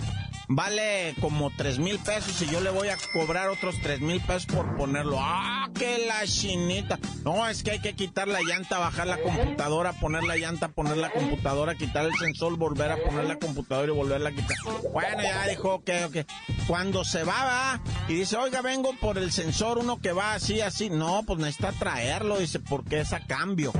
vale 0.48 1.14
como 1.20 1.50
tres 1.50 1.78
mil 1.78 1.98
pesos 1.98 2.40
y 2.42 2.46
yo 2.46 2.60
le 2.60 2.70
voy 2.70 2.88
a 2.88 2.96
cobrar 3.12 3.48
otros 3.48 3.76
tres 3.82 4.00
mil 4.00 4.20
pesos 4.20 4.46
por 4.46 4.76
ponerlo. 4.76 5.16
¡Ah, 5.20 5.68
qué 5.74 6.06
la 6.06 6.26
chinita! 6.26 6.98
No, 7.24 7.48
es 7.48 7.62
que 7.62 7.72
hay 7.72 7.80
que 7.80 7.94
quitar 7.94 8.28
la 8.28 8.40
llanta, 8.40 8.78
bajar 8.78 9.06
la 9.06 9.18
computadora, 9.18 9.92
poner 9.94 10.24
la 10.24 10.36
llanta, 10.36 10.68
poner 10.68 10.96
la 10.96 11.10
computadora, 11.10 11.74
quitar 11.74 12.06
el 12.06 12.14
sensor, 12.14 12.56
volver 12.56 12.92
a 12.92 12.96
poner 12.96 13.24
la 13.24 13.36
computadora 13.36 13.92
y 13.92 13.94
volverla 13.94 14.30
a 14.30 14.32
quitar. 14.32 14.56
Bueno, 14.92 15.22
ya 15.22 15.46
dijo, 15.48 15.74
ok, 15.74 15.90
ok. 16.06 16.16
Cuando 16.66 17.04
se 17.04 17.24
va, 17.24 17.44
va 17.44 17.80
y 18.08 18.14
dice, 18.14 18.36
oiga, 18.36 18.60
vengo 18.62 18.94
por 19.00 19.18
el 19.18 19.32
sensor, 19.32 19.78
uno 19.78 20.00
que 20.00 20.12
va 20.12 20.34
así, 20.34 20.60
así. 20.60 20.90
No, 20.90 21.22
pues 21.26 21.38
necesita 21.38 21.72
traerlo, 21.72 22.38
dice, 22.38 22.60
porque 22.60 23.00
es 23.00 23.12
a 23.12 23.20
cambio. 23.20 23.72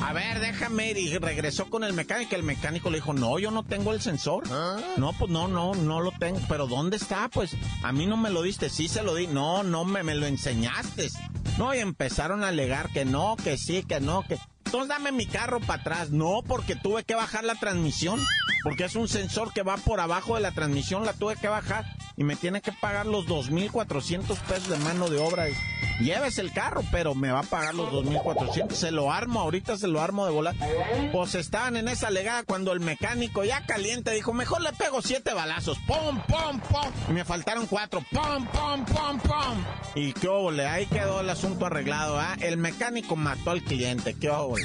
A 0.00 0.12
ver, 0.12 0.40
déjame 0.40 0.90
ir. 0.90 0.98
Y 0.98 1.18
regresó 1.18 1.68
con 1.68 1.84
el 1.84 1.92
mecánico. 1.92 2.34
El 2.34 2.42
mecánico 2.42 2.90
le 2.90 2.98
dijo, 2.98 3.12
no, 3.12 3.38
yo 3.38 3.50
no 3.50 3.62
tengo 3.62 3.92
el 3.92 4.00
sensor. 4.00 4.44
¿Ah? 4.50 4.78
No, 4.96 5.12
pues 5.12 5.30
no, 5.30 5.48
no, 5.48 5.74
no 5.74 6.00
lo 6.00 6.12
tengo. 6.12 6.40
Pero 6.48 6.66
¿dónde 6.66 6.96
está? 6.96 7.28
Pues 7.28 7.56
a 7.82 7.92
mí 7.92 8.06
no 8.06 8.16
me 8.16 8.30
lo 8.30 8.42
diste. 8.42 8.68
Sí 8.68 8.88
se 8.88 9.02
lo 9.02 9.14
di. 9.14 9.26
No, 9.26 9.62
no 9.62 9.84
me, 9.84 10.02
me 10.02 10.14
lo 10.14 10.26
enseñaste. 10.26 11.08
No, 11.58 11.74
y 11.74 11.78
empezaron 11.78 12.44
a 12.44 12.48
alegar 12.48 12.90
que 12.90 13.04
no, 13.04 13.36
que 13.36 13.56
sí, 13.56 13.82
que 13.82 14.00
no, 14.00 14.22
que... 14.26 14.38
Entonces 14.66 14.88
dame 14.88 15.12
mi 15.12 15.26
carro 15.26 15.60
para 15.60 15.80
atrás. 15.80 16.10
No, 16.10 16.42
porque 16.46 16.76
tuve 16.76 17.04
que 17.04 17.14
bajar 17.14 17.44
la 17.44 17.54
transmisión. 17.54 18.20
Porque 18.62 18.84
es 18.84 18.96
un 18.96 19.08
sensor 19.08 19.52
que 19.52 19.62
va 19.62 19.76
por 19.76 20.00
abajo 20.00 20.34
de 20.34 20.40
la 20.40 20.52
transmisión. 20.52 21.04
La 21.04 21.12
tuve 21.12 21.36
que 21.36 21.48
bajar. 21.48 21.86
Y 22.16 22.24
me 22.24 22.36
tiene 22.36 22.60
que 22.62 22.72
pagar 22.72 23.06
los 23.06 23.26
2.400 23.26 24.38
pesos 24.40 24.68
de 24.68 24.78
mano 24.78 25.08
de 25.08 25.18
obra 25.18 25.46
lleves 26.00 26.38
el 26.38 26.52
carro, 26.52 26.82
pero 26.90 27.14
me 27.14 27.30
va 27.30 27.40
a 27.40 27.44
pagar 27.44 27.74
los 27.74 27.90
2.400. 27.90 28.72
Se 28.72 28.90
lo 28.90 29.12
armo, 29.12 29.40
ahorita 29.40 29.76
se 29.76 29.88
lo 29.88 30.00
armo 30.00 30.26
de 30.26 30.32
volar. 30.32 30.54
Pues 31.12 31.34
estaban 31.34 31.76
en 31.76 31.88
esa 31.88 32.10
legada 32.10 32.44
cuando 32.44 32.72
el 32.72 32.80
mecánico 32.80 33.44
ya 33.44 33.64
caliente 33.66 34.12
dijo, 34.12 34.32
mejor 34.32 34.62
le 34.62 34.72
pego 34.72 35.02
siete 35.02 35.34
balazos. 35.34 35.78
¡Pum, 35.86 36.20
pum, 36.26 36.60
pum! 36.60 36.90
Y 37.08 37.12
me 37.12 37.24
faltaron 37.24 37.66
cuatro. 37.66 38.02
¡Pum, 38.10 38.46
pum, 38.46 38.84
pum, 38.84 39.18
pum! 39.20 39.64
Y 39.94 40.12
qué 40.12 40.28
óvole, 40.28 40.66
ahí 40.66 40.86
quedó 40.86 41.20
el 41.20 41.30
asunto 41.30 41.66
arreglado, 41.66 42.18
¿ah? 42.18 42.36
El 42.40 42.58
mecánico 42.58 43.16
mató 43.16 43.50
al 43.50 43.62
cliente, 43.62 44.14
qué 44.14 44.30
óvole. 44.30 44.64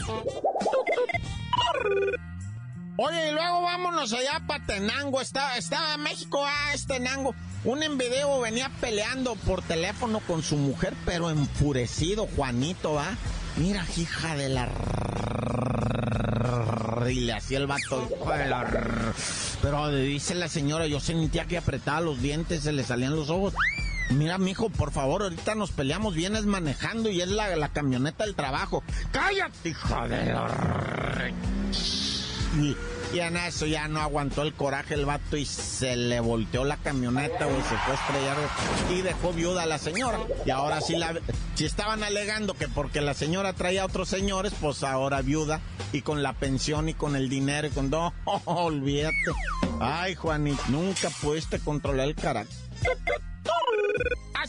Oye, 2.97 3.29
y 3.29 3.31
luego 3.31 3.61
vámonos 3.61 4.13
allá 4.13 4.41
para 4.45 4.65
Tenango. 4.65 5.21
Estaba, 5.21 5.57
estaba 5.57 5.95
en 5.95 6.03
México, 6.03 6.43
ah, 6.45 6.73
este 6.73 6.95
Tenango. 6.95 7.33
Un 7.63 7.83
en 7.83 7.97
video 7.97 8.39
venía 8.41 8.69
peleando 8.81 9.35
por 9.35 9.61
teléfono 9.61 10.19
con 10.21 10.43
su 10.43 10.57
mujer, 10.57 10.93
pero 11.05 11.29
enfurecido, 11.29 12.27
Juanito, 12.35 12.93
¿va? 12.93 13.15
Mira, 13.57 13.85
hija 13.97 14.35
de 14.35 14.49
la... 14.49 14.69
Y 17.09 17.21
le 17.21 17.33
hacía 17.33 17.57
el 17.57 17.67
vato, 17.67 18.09
Pero 19.61 19.89
dice 19.89 20.35
la 20.35 20.47
señora, 20.47 20.87
yo 20.87 20.99
sentía 20.99 21.45
que 21.45 21.57
apretaba 21.57 22.01
los 22.01 22.21
dientes, 22.21 22.63
se 22.63 22.71
le 22.71 22.83
salían 22.83 23.15
los 23.15 23.29
ojos. 23.29 23.53
Mira, 24.09 24.37
mijo, 24.37 24.69
por 24.69 24.91
favor, 24.91 25.23
ahorita 25.23 25.55
nos 25.55 25.71
peleamos, 25.71 26.15
vienes 26.15 26.45
manejando 26.45 27.09
y 27.09 27.21
es 27.21 27.29
la, 27.29 27.55
la 27.55 27.69
camioneta 27.69 28.25
del 28.25 28.35
trabajo. 28.35 28.83
¡Cállate, 29.11 29.69
hija 29.69 30.07
de 30.07 30.25
la... 30.33 31.00
Y 33.13 33.19
en 33.19 33.37
eso 33.37 33.65
ya 33.65 33.87
no 33.87 33.99
aguantó 33.99 34.41
el 34.41 34.53
coraje 34.53 34.93
el 34.93 35.05
vato 35.05 35.35
y 35.37 35.45
se 35.45 35.95
le 35.95 36.19
volteó 36.19 36.63
la 36.63 36.77
camioneta, 36.77 37.45
o 37.45 37.55
se 37.57 37.77
fue 37.77 37.93
a 37.93 37.95
estrellar 37.95 38.37
y 38.89 39.01
dejó 39.01 39.33
viuda 39.33 39.63
a 39.63 39.65
la 39.65 39.77
señora. 39.77 40.19
Y 40.45 40.49
ahora 40.49 40.81
sí 40.81 40.95
la... 40.95 41.19
Si 41.55 41.65
estaban 41.65 42.03
alegando 42.03 42.53
que 42.53 42.67
porque 42.67 43.01
la 43.01 43.13
señora 43.13 43.53
traía 43.53 43.83
a 43.83 43.85
otros 43.85 44.07
señores, 44.09 44.53
pues 44.59 44.83
ahora 44.83 45.21
viuda 45.21 45.59
y 45.91 46.01
con 46.01 46.23
la 46.23 46.33
pensión 46.33 46.89
y 46.89 46.93
con 46.93 47.15
el 47.15 47.29
dinero 47.29 47.67
y 47.67 47.71
con... 47.71 47.89
No, 47.89 48.13
olvídate. 48.45 49.15
Ay, 49.79 50.15
Juanito, 50.15 50.63
nunca 50.69 51.09
pudiste 51.21 51.59
controlar 51.59 52.07
el 52.07 52.15
carácter. 52.15 52.57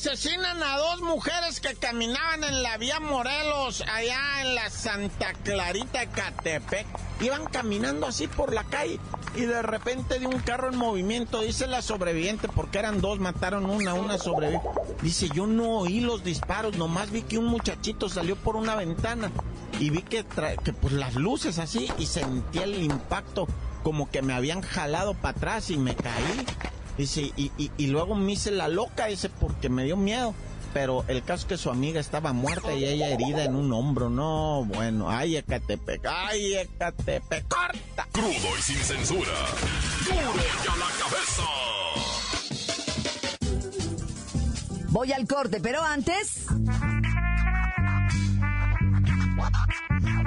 Asesinan 0.03 0.61
a 0.65 0.79
dos 0.79 1.01
mujeres 1.01 1.61
que 1.61 1.77
caminaban 1.77 2.43
en 2.43 2.65
la 2.65 2.77
vía 2.77 2.99
Morelos, 2.99 3.85
allá 3.89 4.41
en 4.41 4.57
la 4.57 4.69
Santa 4.69 5.33
Clarita, 5.45 6.07
Catepec. 6.07 6.89
Iban 7.21 7.45
caminando 7.45 8.09
así 8.09 8.27
por 8.27 8.53
la 8.53 8.65
calle 8.65 8.99
y 9.37 9.43
de 9.43 9.63
repente 9.63 10.19
de 10.19 10.27
un 10.27 10.41
carro 10.41 10.73
en 10.73 10.77
movimiento, 10.77 11.41
dice 11.41 11.69
la 11.69 11.83
sobreviviente, 11.83 12.49
porque 12.49 12.81
eran 12.81 13.01
dos, 13.01 13.21
mataron 13.21 13.65
una, 13.71 13.95
una 13.95 14.19
sobreviviente. 14.19 14.69
Dice, 15.03 15.29
yo 15.33 15.47
no 15.47 15.79
oí 15.79 16.01
los 16.01 16.25
disparos, 16.25 16.77
nomás 16.77 17.13
vi 17.13 17.23
que 17.23 17.39
un 17.39 17.47
muchachito 17.47 18.09
salió 18.09 18.35
por 18.35 18.57
una 18.57 18.75
ventana 18.75 19.31
y 19.79 19.91
vi 19.91 20.03
que, 20.03 20.27
que 20.65 20.73
pues 20.73 20.95
las 20.95 21.15
luces 21.15 21.61
así 21.61 21.89
y 21.97 22.07
sentí 22.07 22.59
el 22.59 22.83
impacto 22.83 23.47
como 23.85 24.11
que 24.11 24.21
me 24.21 24.35
habían 24.35 24.63
jalado 24.63 25.15
para 25.15 25.37
atrás 25.37 25.71
y 25.71 25.77
me 25.77 25.95
caí. 25.95 26.45
Dice, 26.99 27.33
y, 27.37 27.51
y, 27.57 27.87
luego 27.87 28.15
me 28.15 28.33
hice 28.33 28.51
la 28.51 28.69
loca, 28.69 29.07
dice, 29.07 29.29
porque 29.29 29.69
me 29.69 29.85
dio 29.85 29.97
miedo. 29.97 30.35
Pero 30.75 31.05
el 31.09 31.23
caso 31.23 31.43
es 31.43 31.45
que 31.47 31.57
su 31.59 31.71
amiga 31.71 32.01
estaba 32.01 32.33
muerta 32.33 32.73
y 32.73 32.85
ella 32.85 33.09
herida 33.09 33.45
en 33.45 33.55
un 33.57 33.73
hombro. 33.73 34.09
No, 34.09 34.65
bueno, 34.67 35.11
ay, 35.11 35.37
Ecatepec, 35.37 36.07
ay, 36.07 36.55
Ecatepec, 36.55 37.47
corta. 37.47 38.09
Crudo 38.11 38.59
y 38.59 38.63
sin 38.63 38.79
censura. 38.79 39.33
Duro 40.05 40.33
ya 40.65 40.77
la 40.77 40.87
cabeza. 40.99 41.43
Voy 44.89 45.13
al 45.13 45.27
corte, 45.27 45.61
pero 45.63 45.83
antes. 45.83 46.47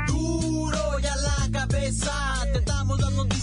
Duro 0.07 0.99
ya 0.99 1.15
la 1.15 1.49
cabeza. 1.51 2.34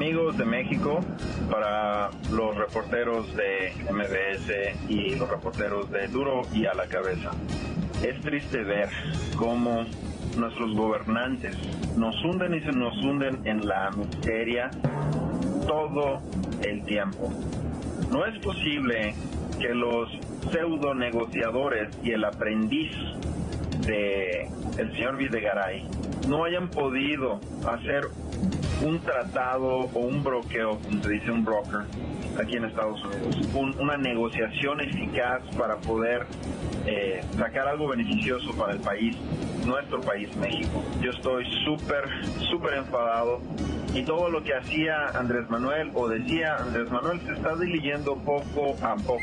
Amigos 0.00 0.38
de 0.38 0.46
México, 0.46 1.00
para 1.50 2.08
los 2.32 2.56
reporteros 2.56 3.36
de 3.36 3.70
MBS 3.92 4.88
y 4.88 5.14
los 5.16 5.28
reporteros 5.28 5.90
de 5.90 6.08
Duro 6.08 6.40
y 6.54 6.64
a 6.64 6.72
la 6.72 6.86
cabeza, 6.86 7.32
es 8.02 8.18
triste 8.22 8.64
ver 8.64 8.88
cómo 9.36 9.84
nuestros 10.38 10.74
gobernantes 10.74 11.54
nos 11.98 12.16
hunden 12.24 12.54
y 12.54 12.60
se 12.60 12.72
nos 12.72 12.96
hunden 12.96 13.46
en 13.46 13.68
la 13.68 13.90
miseria 13.90 14.70
todo 15.66 16.22
el 16.62 16.82
tiempo. 16.86 17.30
No 18.10 18.24
es 18.24 18.38
posible 18.38 19.14
que 19.60 19.74
los 19.74 20.08
pseudo 20.50 20.94
negociadores 20.94 21.90
y 22.02 22.12
el 22.12 22.24
aprendiz 22.24 22.90
de 23.86 24.48
el 24.78 24.92
señor 24.92 25.18
Videgaray 25.18 25.86
no 26.26 26.44
hayan 26.44 26.70
podido 26.70 27.38
hacer 27.68 28.08
un 28.82 29.00
tratado 29.00 29.88
o 29.92 29.98
un 29.98 30.22
broqueo, 30.22 30.78
como 30.78 31.02
se 31.02 31.10
dice 31.10 31.30
un 31.30 31.44
broker, 31.44 31.80
aquí 32.40 32.56
en 32.56 32.64
Estados 32.64 33.02
Unidos, 33.04 33.36
una 33.78 33.96
negociación 33.96 34.80
eficaz 34.80 35.42
para 35.56 35.76
poder 35.76 36.26
eh, 36.86 37.22
sacar 37.36 37.68
algo 37.68 37.88
beneficioso 37.88 38.52
para 38.54 38.72
el 38.72 38.80
país, 38.80 39.16
nuestro 39.66 40.00
país, 40.00 40.34
México. 40.36 40.82
Yo 41.00 41.10
estoy 41.10 41.44
súper, 41.64 42.04
súper 42.48 42.74
enfadado 42.74 43.40
y 43.94 44.02
todo 44.02 44.30
lo 44.30 44.42
que 44.42 44.54
hacía 44.54 45.06
Andrés 45.14 45.48
Manuel 45.50 45.90
o 45.94 46.08
decía 46.08 46.56
Andrés 46.56 46.90
Manuel 46.90 47.20
se 47.26 47.32
está 47.32 47.56
diluyendo 47.56 48.16
poco 48.16 48.76
a 48.82 48.96
poco. 48.96 49.22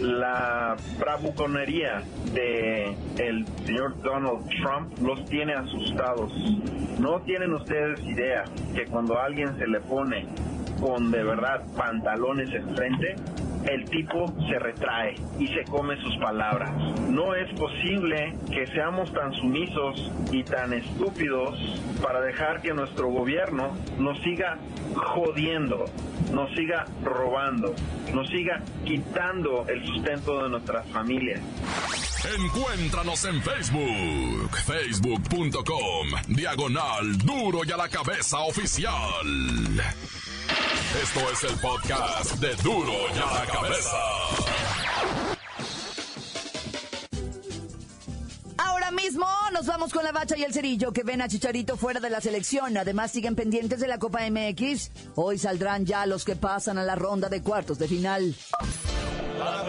La 0.00 0.76
bravuconería 0.98 2.02
de 2.32 2.94
el 3.18 3.46
señor 3.64 4.00
Donald 4.02 4.48
Trump 4.48 4.98
los 5.00 5.24
tiene 5.26 5.54
asustados. 5.54 6.32
No 6.98 7.20
tienen 7.20 7.52
ustedes 7.54 8.00
idea 8.04 8.44
que 8.74 8.86
cuando 8.86 9.18
alguien 9.18 9.56
se 9.58 9.66
le 9.66 9.80
pone 9.80 10.26
con 10.80 11.10
de 11.10 11.22
verdad 11.22 11.62
pantalones 11.76 12.52
enfrente, 12.54 13.16
el 13.66 13.84
tipo 13.90 14.32
se 14.48 14.58
retrae 14.58 15.14
y 15.38 15.48
se 15.48 15.64
come 15.64 15.96
sus 16.00 16.16
palabras. 16.18 16.70
No 17.08 17.34
es 17.34 17.52
posible 17.58 18.34
que 18.50 18.66
seamos 18.68 19.12
tan 19.12 19.32
sumisos 19.34 20.10
y 20.32 20.42
tan 20.44 20.72
estúpidos 20.72 21.58
para 22.02 22.20
dejar 22.20 22.62
que 22.62 22.72
nuestro 22.72 23.08
gobierno 23.08 23.76
nos 23.98 24.18
siga 24.22 24.58
jodiendo, 24.94 25.84
nos 26.32 26.50
siga 26.54 26.86
robando, 27.02 27.74
nos 28.14 28.28
siga 28.28 28.62
quitando 28.84 29.66
el 29.68 29.84
sustento 29.86 30.42
de 30.42 30.50
nuestras 30.50 30.86
familias. 30.88 31.40
Encuéntranos 32.22 33.24
en 33.24 33.42
Facebook, 33.42 34.56
facebook.com, 34.66 36.08
diagonal 36.28 37.16
duro 37.18 37.60
y 37.64 37.72
a 37.72 37.76
la 37.78 37.88
cabeza 37.88 38.40
oficial. 38.40 38.94
Esto 41.02 41.20
es 41.32 41.44
el 41.44 41.56
podcast 41.60 42.32
de 42.40 42.54
duro 42.56 42.92
y 43.14 43.18
a 43.18 43.40
la 43.40 43.46
cabeza. 43.50 43.96
Ahora 48.58 48.90
mismo 48.90 49.26
nos 49.52 49.66
vamos 49.66 49.92
con 49.92 50.04
la 50.04 50.12
bacha 50.12 50.36
y 50.36 50.44
el 50.44 50.52
cerillo 50.52 50.92
que 50.92 51.02
ven 51.02 51.22
a 51.22 51.28
Chicharito 51.28 51.76
fuera 51.76 52.00
de 52.00 52.10
la 52.10 52.20
selección. 52.20 52.76
Además 52.76 53.10
siguen 53.10 53.34
pendientes 53.34 53.80
de 53.80 53.88
la 53.88 53.98
Copa 53.98 54.20
MX. 54.28 54.90
Hoy 55.14 55.38
saldrán 55.38 55.86
ya 55.86 56.06
los 56.06 56.24
que 56.24 56.36
pasan 56.36 56.78
a 56.78 56.84
la 56.84 56.94
ronda 56.94 57.28
de 57.28 57.42
cuartos 57.42 57.78
de 57.78 57.88
final. 57.88 58.34
La 59.38 59.62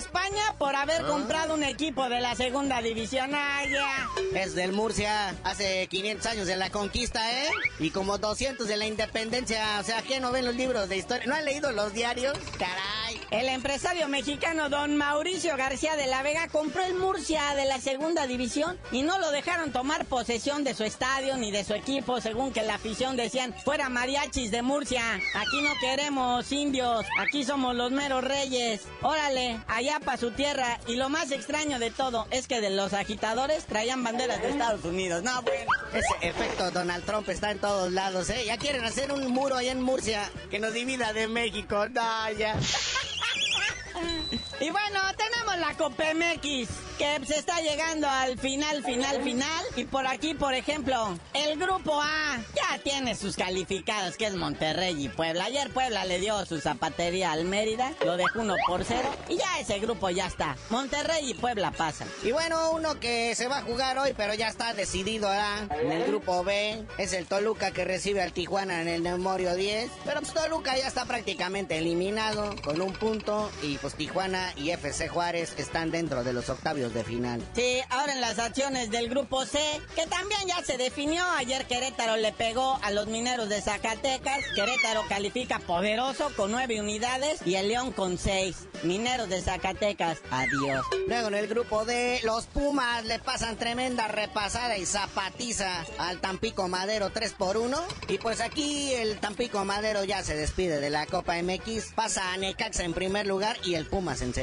España 0.00 0.54
por 0.58 0.74
haber 0.74 1.04
comprado 1.04 1.52
un 1.54 1.62
equipo 1.62 2.08
de 2.08 2.20
la 2.20 2.34
segunda 2.34 2.80
división. 2.80 3.32
Ah, 3.34 3.62
Es 4.34 4.54
del 4.54 4.72
Murcia, 4.72 5.34
hace 5.44 5.86
500 5.88 6.26
años 6.26 6.46
de 6.46 6.56
la 6.56 6.70
conquista, 6.70 7.20
¿eh? 7.44 7.50
Y 7.78 7.90
como 7.90 8.16
200 8.16 8.66
de 8.66 8.76
la 8.78 8.86
independencia. 8.86 9.78
O 9.78 9.84
sea, 9.84 10.00
¿qué 10.02 10.18
no 10.18 10.32
ven 10.32 10.46
los 10.46 10.56
libros 10.56 10.88
de 10.88 10.96
historia? 10.96 11.26
¿No 11.26 11.34
han 11.34 11.44
leído 11.44 11.70
los 11.72 11.92
diarios? 11.92 12.38
Caray. 12.58 13.20
El 13.30 13.48
empresario 13.48 14.08
mexicano 14.08 14.68
don 14.70 14.96
Mauricio 14.96 15.56
García 15.56 15.94
de 15.96 16.06
la 16.06 16.22
Vega 16.22 16.48
compró 16.48 16.82
el 16.82 16.94
Murcia 16.94 17.54
de 17.54 17.66
la 17.66 17.78
segunda 17.78 18.26
división 18.26 18.78
y 18.90 19.02
no 19.02 19.18
lo 19.18 19.30
dejaron 19.30 19.70
tomar 19.70 20.06
posesión 20.06 20.64
de 20.64 20.74
su 20.74 20.84
estadio 20.84 21.36
ni 21.36 21.50
de 21.50 21.62
su 21.64 21.74
equipo, 21.74 22.20
según 22.20 22.52
que 22.52 22.62
la 22.62 22.74
afición 22.76 23.16
decían, 23.16 23.54
fuera 23.64 23.88
mariachis 23.88 24.50
de 24.50 24.62
Murcia. 24.62 25.02
Aquí 25.34 25.62
no 25.62 25.70
queremos 25.80 26.50
indios, 26.50 27.04
aquí 27.18 27.44
somos 27.44 27.74
los 27.74 27.90
meros 27.92 28.24
reyes. 28.24 28.82
Órale, 29.02 29.60
allá 29.68 29.89
para 29.98 30.16
su 30.16 30.30
tierra. 30.30 30.78
Y 30.86 30.96
lo 30.96 31.08
más 31.08 31.32
extraño 31.32 31.78
de 31.78 31.90
todo 31.90 32.26
es 32.30 32.46
que 32.46 32.60
de 32.60 32.70
los 32.70 32.92
agitadores 32.92 33.64
traían 33.64 34.04
banderas 34.04 34.40
de 34.40 34.50
Estados 34.50 34.84
Unidos. 34.84 35.22
No, 35.24 35.42
bueno. 35.42 35.66
Ese 35.92 36.28
efecto 36.28 36.70
Donald 36.70 37.04
Trump 37.04 37.28
está 37.28 37.50
en 37.50 37.58
todos 37.58 37.90
lados, 37.90 38.30
¿eh? 38.30 38.44
Ya 38.46 38.58
quieren 38.58 38.84
hacer 38.84 39.12
un 39.12 39.26
muro 39.32 39.56
allá 39.56 39.72
en 39.72 39.82
Murcia 39.82 40.30
que 40.50 40.60
nos 40.60 40.72
divida 40.72 41.12
de 41.12 41.26
México. 41.26 41.88
No, 41.88 42.32
ya. 42.38 42.54
Y 44.60 44.70
bueno, 44.70 45.00
tenemos 45.16 45.56
la 45.56 45.70
MX 45.70 46.68
que 46.98 47.26
se 47.26 47.38
está 47.38 47.62
llegando 47.62 48.06
al 48.06 48.38
final, 48.38 48.84
final, 48.84 49.22
final. 49.22 49.64
Y 49.74 49.84
por 49.84 50.06
aquí, 50.06 50.34
por 50.34 50.52
ejemplo, 50.52 51.18
el 51.32 51.58
grupo 51.58 51.98
A 51.98 52.36
ya 52.54 52.78
tiene 52.82 53.14
sus 53.14 53.36
calificados, 53.36 54.18
que 54.18 54.26
es 54.26 54.34
Monterrey 54.34 55.06
y 55.06 55.08
Puebla. 55.08 55.44
Ayer 55.44 55.70
Puebla 55.72 56.04
le 56.04 56.18
dio 56.18 56.44
su 56.44 56.60
zapatería 56.60 57.32
al 57.32 57.46
Mérida, 57.46 57.94
lo 58.04 58.18
dejó 58.18 58.40
uno 58.40 58.54
por 58.66 58.84
cero. 58.84 59.08
Y 59.30 59.36
ya 59.38 59.60
ese 59.60 59.78
grupo 59.78 60.10
ya 60.10 60.26
está. 60.26 60.56
Monterrey 60.68 61.30
y 61.30 61.32
Puebla 61.32 61.70
pasan. 61.70 62.08
Y 62.22 62.32
bueno, 62.32 62.72
uno 62.72 63.00
que 63.00 63.34
se 63.34 63.48
va 63.48 63.58
a 63.58 63.62
jugar 63.62 63.96
hoy, 63.98 64.12
pero 64.14 64.34
ya 64.34 64.48
está 64.48 64.74
decidido. 64.74 65.30
En 65.32 65.92
el 65.92 66.04
grupo 66.06 66.44
B 66.44 66.84
es 66.98 67.14
el 67.14 67.26
Toluca 67.26 67.70
que 67.70 67.86
recibe 67.86 68.20
al 68.20 68.32
Tijuana 68.32 68.82
en 68.82 68.88
el 68.88 69.00
Memorio 69.00 69.54
10. 69.54 69.90
Pero 70.04 70.20
pues 70.20 70.34
Toluca 70.34 70.76
ya 70.76 70.86
está 70.86 71.06
prácticamente 71.06 71.78
eliminado 71.78 72.54
con 72.62 72.82
un 72.82 72.92
punto. 72.92 73.50
Y 73.62 73.78
pues 73.78 73.94
Tijuana 73.94 74.49
y 74.56 74.70
FC 74.70 75.08
Juárez 75.08 75.54
están 75.58 75.90
dentro 75.90 76.22
de 76.22 76.32
los 76.32 76.48
octavios 76.48 76.60
octavios 76.60 76.92
de 76.92 77.04
final. 77.04 77.42
Sí, 77.54 77.80
ahora 77.88 78.12
en 78.12 78.20
las 78.20 78.38
acciones 78.38 78.90
del 78.90 79.08
grupo 79.08 79.46
C, 79.46 79.58
que 79.96 80.06
también 80.06 80.42
ya 80.46 80.62
se 80.62 80.76
definió. 80.76 81.24
Ayer 81.38 81.64
Querétaro 81.64 82.18
le 82.18 82.32
pegó 82.32 82.78
a 82.82 82.90
los 82.90 83.06
mineros 83.06 83.48
de 83.48 83.62
Zacatecas. 83.62 84.44
Querétaro 84.54 85.02
califica 85.08 85.58
poderoso 85.58 86.30
con 86.36 86.50
nueve 86.50 86.78
unidades 86.78 87.40
y 87.46 87.54
el 87.54 87.68
León 87.68 87.92
con 87.92 88.18
seis. 88.18 88.68
Mineros 88.82 89.30
de 89.30 89.40
Zacatecas, 89.40 90.18
adiós. 90.30 90.84
Luego 91.08 91.28
en 91.28 91.34
el 91.34 91.46
grupo 91.48 91.86
D, 91.86 92.20
los 92.24 92.44
Pumas 92.46 93.06
le 93.06 93.18
pasan 93.18 93.56
tremenda 93.56 94.06
repasada 94.06 94.76
y 94.76 94.84
zapatiza 94.84 95.86
al 95.96 96.20
Tampico 96.20 96.68
Madero 96.68 97.08
3 97.08 97.32
por 97.32 97.56
1. 97.56 97.78
Y 98.08 98.18
pues 98.18 98.42
aquí 98.42 98.92
el 98.92 99.18
Tampico 99.18 99.64
Madero 99.64 100.04
ya 100.04 100.22
se 100.22 100.36
despide 100.36 100.78
de 100.78 100.90
la 100.90 101.06
Copa 101.06 101.40
MX. 101.42 101.92
Pasa 101.94 102.34
a 102.34 102.36
Necaxa 102.36 102.84
en 102.84 102.92
primer 102.92 103.26
lugar 103.26 103.56
y 103.64 103.76
el 103.76 103.86
Pumas 103.86 104.20
en 104.20 104.34
segundo. 104.34 104.39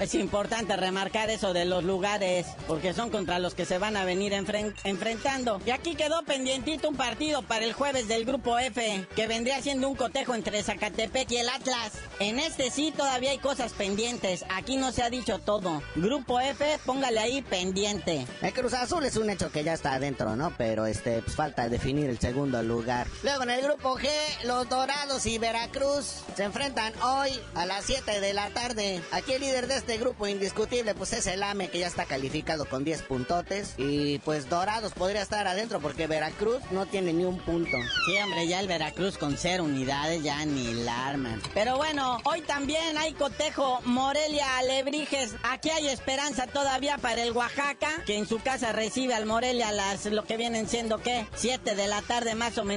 Es 0.00 0.14
importante 0.14 0.76
remarcar 0.76 1.30
eso 1.30 1.52
de 1.52 1.64
los 1.64 1.84
lugares, 1.84 2.46
porque 2.66 2.92
son 2.92 3.10
contra 3.10 3.38
los 3.38 3.54
que 3.54 3.64
se 3.64 3.78
van 3.78 3.96
a 3.96 4.04
venir 4.04 4.32
enfrentando. 4.32 5.60
Y 5.64 5.70
aquí 5.70 5.94
quedó 5.94 6.22
pendientito 6.24 6.88
un 6.88 6.96
partido 6.96 7.42
para 7.42 7.64
el 7.64 7.72
jueves 7.72 8.08
del 8.08 8.24
grupo 8.24 8.58
F, 8.58 9.06
que 9.14 9.26
vendría 9.26 9.62
siendo 9.62 9.88
un 9.88 9.96
cotejo 9.96 10.34
entre 10.34 10.62
Zacatepec 10.62 11.30
y 11.30 11.36
el 11.36 11.48
Atlas. 11.48 11.92
En 12.18 12.38
este 12.38 12.70
sí 12.70 12.92
todavía 12.96 13.30
hay 13.30 13.38
cosas 13.38 13.72
pendientes. 13.72 14.44
Aquí 14.50 14.76
no 14.76 14.92
se 14.92 15.02
ha 15.02 15.10
dicho 15.10 15.38
todo. 15.38 15.82
Grupo 15.94 16.40
F, 16.40 16.78
póngale 16.84 17.20
ahí 17.20 17.42
pendiente. 17.42 18.26
El 18.42 18.52
Cruz 18.52 18.74
Azul 18.74 19.04
es 19.04 19.16
un 19.16 19.30
hecho 19.30 19.50
que 19.50 19.64
ya 19.64 19.74
está 19.74 19.94
adentro, 19.94 20.36
¿no? 20.36 20.52
Pero 20.56 20.86
este, 20.86 21.22
pues 21.22 21.36
falta 21.36 21.68
definir 21.68 22.10
el 22.10 22.18
segundo 22.18 22.62
lugar. 22.62 23.06
Luego 23.22 23.44
en 23.44 23.50
el 23.50 23.62
grupo 23.62 23.96
G, 23.96 24.08
los 24.44 24.68
Dorados 24.68 25.26
y 25.26 25.38
Veracruz 25.38 26.22
se 26.36 26.44
enfrentan 26.44 26.92
hoy 27.02 27.30
a 27.54 27.66
las 27.66 27.84
7 27.84 28.20
de 28.20 28.32
la 28.32 28.50
tarde. 28.50 29.02
Aquí 29.14 29.32
el 29.32 29.40
líder 29.40 29.66
de 29.66 29.76
este 29.76 29.96
grupo 29.96 30.26
indiscutible, 30.26 30.94
pues 30.94 31.12
es 31.12 31.26
el 31.26 31.42
AME, 31.42 31.68
que 31.68 31.78
ya 31.78 31.86
está 31.86 32.04
calificado 32.04 32.66
con 32.66 32.84
10 32.84 33.02
puntotes. 33.02 33.74
Y 33.78 34.18
pues 34.18 34.48
Dorados 34.48 34.92
podría 34.92 35.22
estar 35.22 35.46
adentro 35.46 35.80
porque 35.80 36.06
Veracruz 36.06 36.60
no 36.70 36.86
tiene 36.86 37.12
ni 37.12 37.24
un 37.24 37.38
punto. 37.38 37.76
Sí, 38.06 38.16
hombre, 38.22 38.46
ya 38.46 38.60
el 38.60 38.68
Veracruz 38.68 39.16
con 39.16 39.36
cero 39.38 39.64
unidades 39.64 40.22
ya 40.22 40.44
ni 40.44 40.74
la 40.74 41.06
arman. 41.06 41.40
Pero 41.54 41.76
bueno, 41.76 42.18
hoy 42.24 42.42
también 42.42 42.98
hay 42.98 43.12
cotejo 43.14 43.80
Morelia 43.84 44.58
Alebrijes. 44.58 45.34
Aquí 45.44 45.70
hay 45.70 45.88
esperanza 45.88 46.46
todavía 46.46 46.98
para 46.98 47.22
el 47.22 47.32
Oaxaca, 47.32 48.02
que 48.06 48.18
en 48.18 48.26
su 48.26 48.40
casa 48.40 48.72
recibe 48.72 49.14
al 49.14 49.26
Morelia 49.26 49.72
las 49.72 50.04
lo 50.06 50.24
que 50.24 50.36
vienen 50.36 50.68
siendo 50.68 50.98
¿qué? 50.98 51.26
7 51.36 51.74
de 51.74 51.86
la 51.86 52.02
tarde 52.02 52.34
más 52.34 52.58
o 52.58 52.64
menos. 52.64 52.74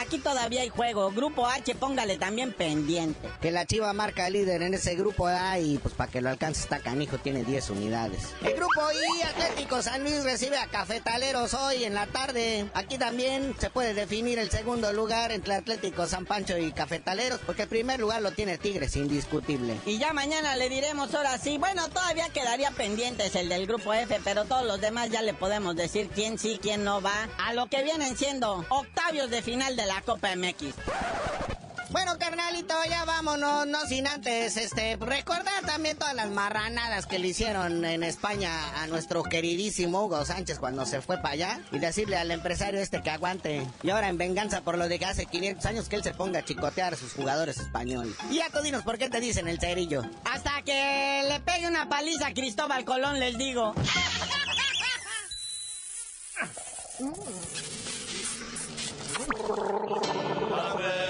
Aquí 0.00 0.18
todavía 0.18 0.62
hay 0.62 0.68
juego. 0.68 1.10
Grupo 1.10 1.46
H, 1.46 1.74
póngale 1.74 2.16
también 2.18 2.52
pendiente. 2.52 3.28
Que 3.40 3.50
la 3.50 3.66
Chiva 3.66 3.92
marca 3.92 4.30
líder 4.30 4.62
en 4.62 4.74
ese 4.74 4.94
grupo 4.94 5.26
A 5.26 5.58
y 5.58 5.69
pues 5.78 5.94
para 5.94 6.10
que 6.10 6.20
lo 6.20 6.28
alcance 6.28 6.62
está 6.62 6.80
canijo 6.80 7.18
tiene 7.18 7.44
10 7.44 7.70
unidades. 7.70 8.34
El 8.42 8.54
grupo 8.54 8.80
I, 8.92 9.22
Atlético 9.22 9.82
San 9.82 10.02
Luis 10.02 10.24
recibe 10.24 10.56
a 10.58 10.66
Cafetaleros 10.66 11.54
hoy 11.54 11.84
en 11.84 11.94
la 11.94 12.06
tarde. 12.06 12.66
Aquí 12.74 12.98
también 12.98 13.54
se 13.58 13.70
puede 13.70 13.94
definir 13.94 14.38
el 14.38 14.50
segundo 14.50 14.92
lugar 14.92 15.32
entre 15.32 15.54
Atlético 15.54 16.06
San 16.06 16.26
Pancho 16.26 16.56
y 16.58 16.72
Cafetaleros, 16.72 17.40
porque 17.44 17.62
el 17.62 17.68
primer 17.68 18.00
lugar 18.00 18.22
lo 18.22 18.32
tiene 18.32 18.58
Tigres, 18.58 18.96
indiscutible. 18.96 19.76
Y 19.86 19.98
ya 19.98 20.12
mañana 20.12 20.56
le 20.56 20.68
diremos 20.68 21.14
ahora 21.14 21.38
sí. 21.38 21.58
Bueno, 21.58 21.88
todavía 21.88 22.28
quedaría 22.30 22.70
pendientes 22.70 23.34
el 23.34 23.48
del 23.48 23.66
grupo 23.66 23.92
F, 23.92 24.20
pero 24.24 24.44
todos 24.44 24.64
los 24.64 24.80
demás 24.80 25.10
ya 25.10 25.22
le 25.22 25.34
podemos 25.34 25.76
decir 25.76 26.10
quién 26.14 26.38
sí, 26.38 26.58
quién 26.60 26.84
no 26.84 27.00
va 27.00 27.28
a 27.38 27.52
lo 27.52 27.66
que 27.66 27.82
vienen 27.82 28.16
siendo 28.16 28.64
octavios 28.68 29.30
de 29.30 29.42
final 29.42 29.76
de 29.76 29.86
la 29.86 30.00
Copa 30.02 30.34
MX. 30.34 30.74
Bueno, 31.90 32.16
carnalito, 32.18 32.74
ya 32.88 33.04
vámonos, 33.04 33.66
no 33.66 33.84
sin 33.86 34.06
antes, 34.06 34.56
este, 34.56 34.96
recordar 34.96 35.64
también 35.66 35.96
todas 35.96 36.14
las 36.14 36.30
marranadas 36.30 37.06
que 37.06 37.18
le 37.18 37.28
hicieron 37.28 37.84
en 37.84 38.04
España 38.04 38.80
a 38.80 38.86
nuestro 38.86 39.24
queridísimo 39.24 40.04
Hugo 40.04 40.24
Sánchez 40.24 40.60
cuando 40.60 40.86
se 40.86 41.00
fue 41.00 41.16
para 41.16 41.34
allá 41.34 41.60
y 41.72 41.80
decirle 41.80 42.16
al 42.16 42.30
empresario 42.30 42.80
este 42.80 43.02
que 43.02 43.10
aguante. 43.10 43.66
Y 43.82 43.90
ahora 43.90 44.08
en 44.08 44.18
venganza 44.18 44.60
por 44.60 44.78
lo 44.78 44.86
de 44.86 45.00
que 45.00 45.06
hace 45.06 45.26
500 45.26 45.66
años 45.66 45.88
que 45.88 45.96
él 45.96 46.04
se 46.04 46.14
ponga 46.14 46.38
a 46.38 46.44
chicotear 46.44 46.94
a 46.94 46.96
sus 46.96 47.12
jugadores 47.12 47.58
españoles. 47.58 48.14
Y 48.30 48.36
ya 48.36 48.50
tú 48.50 48.60
dinos 48.62 48.84
por 48.84 48.96
qué 48.96 49.10
te 49.10 49.18
dicen 49.18 49.48
el 49.48 49.58
cerillo. 49.58 50.02
Hasta 50.24 50.62
que 50.62 51.24
le 51.26 51.40
pegue 51.40 51.66
una 51.66 51.88
paliza 51.88 52.28
a 52.28 52.34
Cristóbal 52.34 52.84
Colón, 52.84 53.18
les 53.18 53.36
digo. 53.36 53.74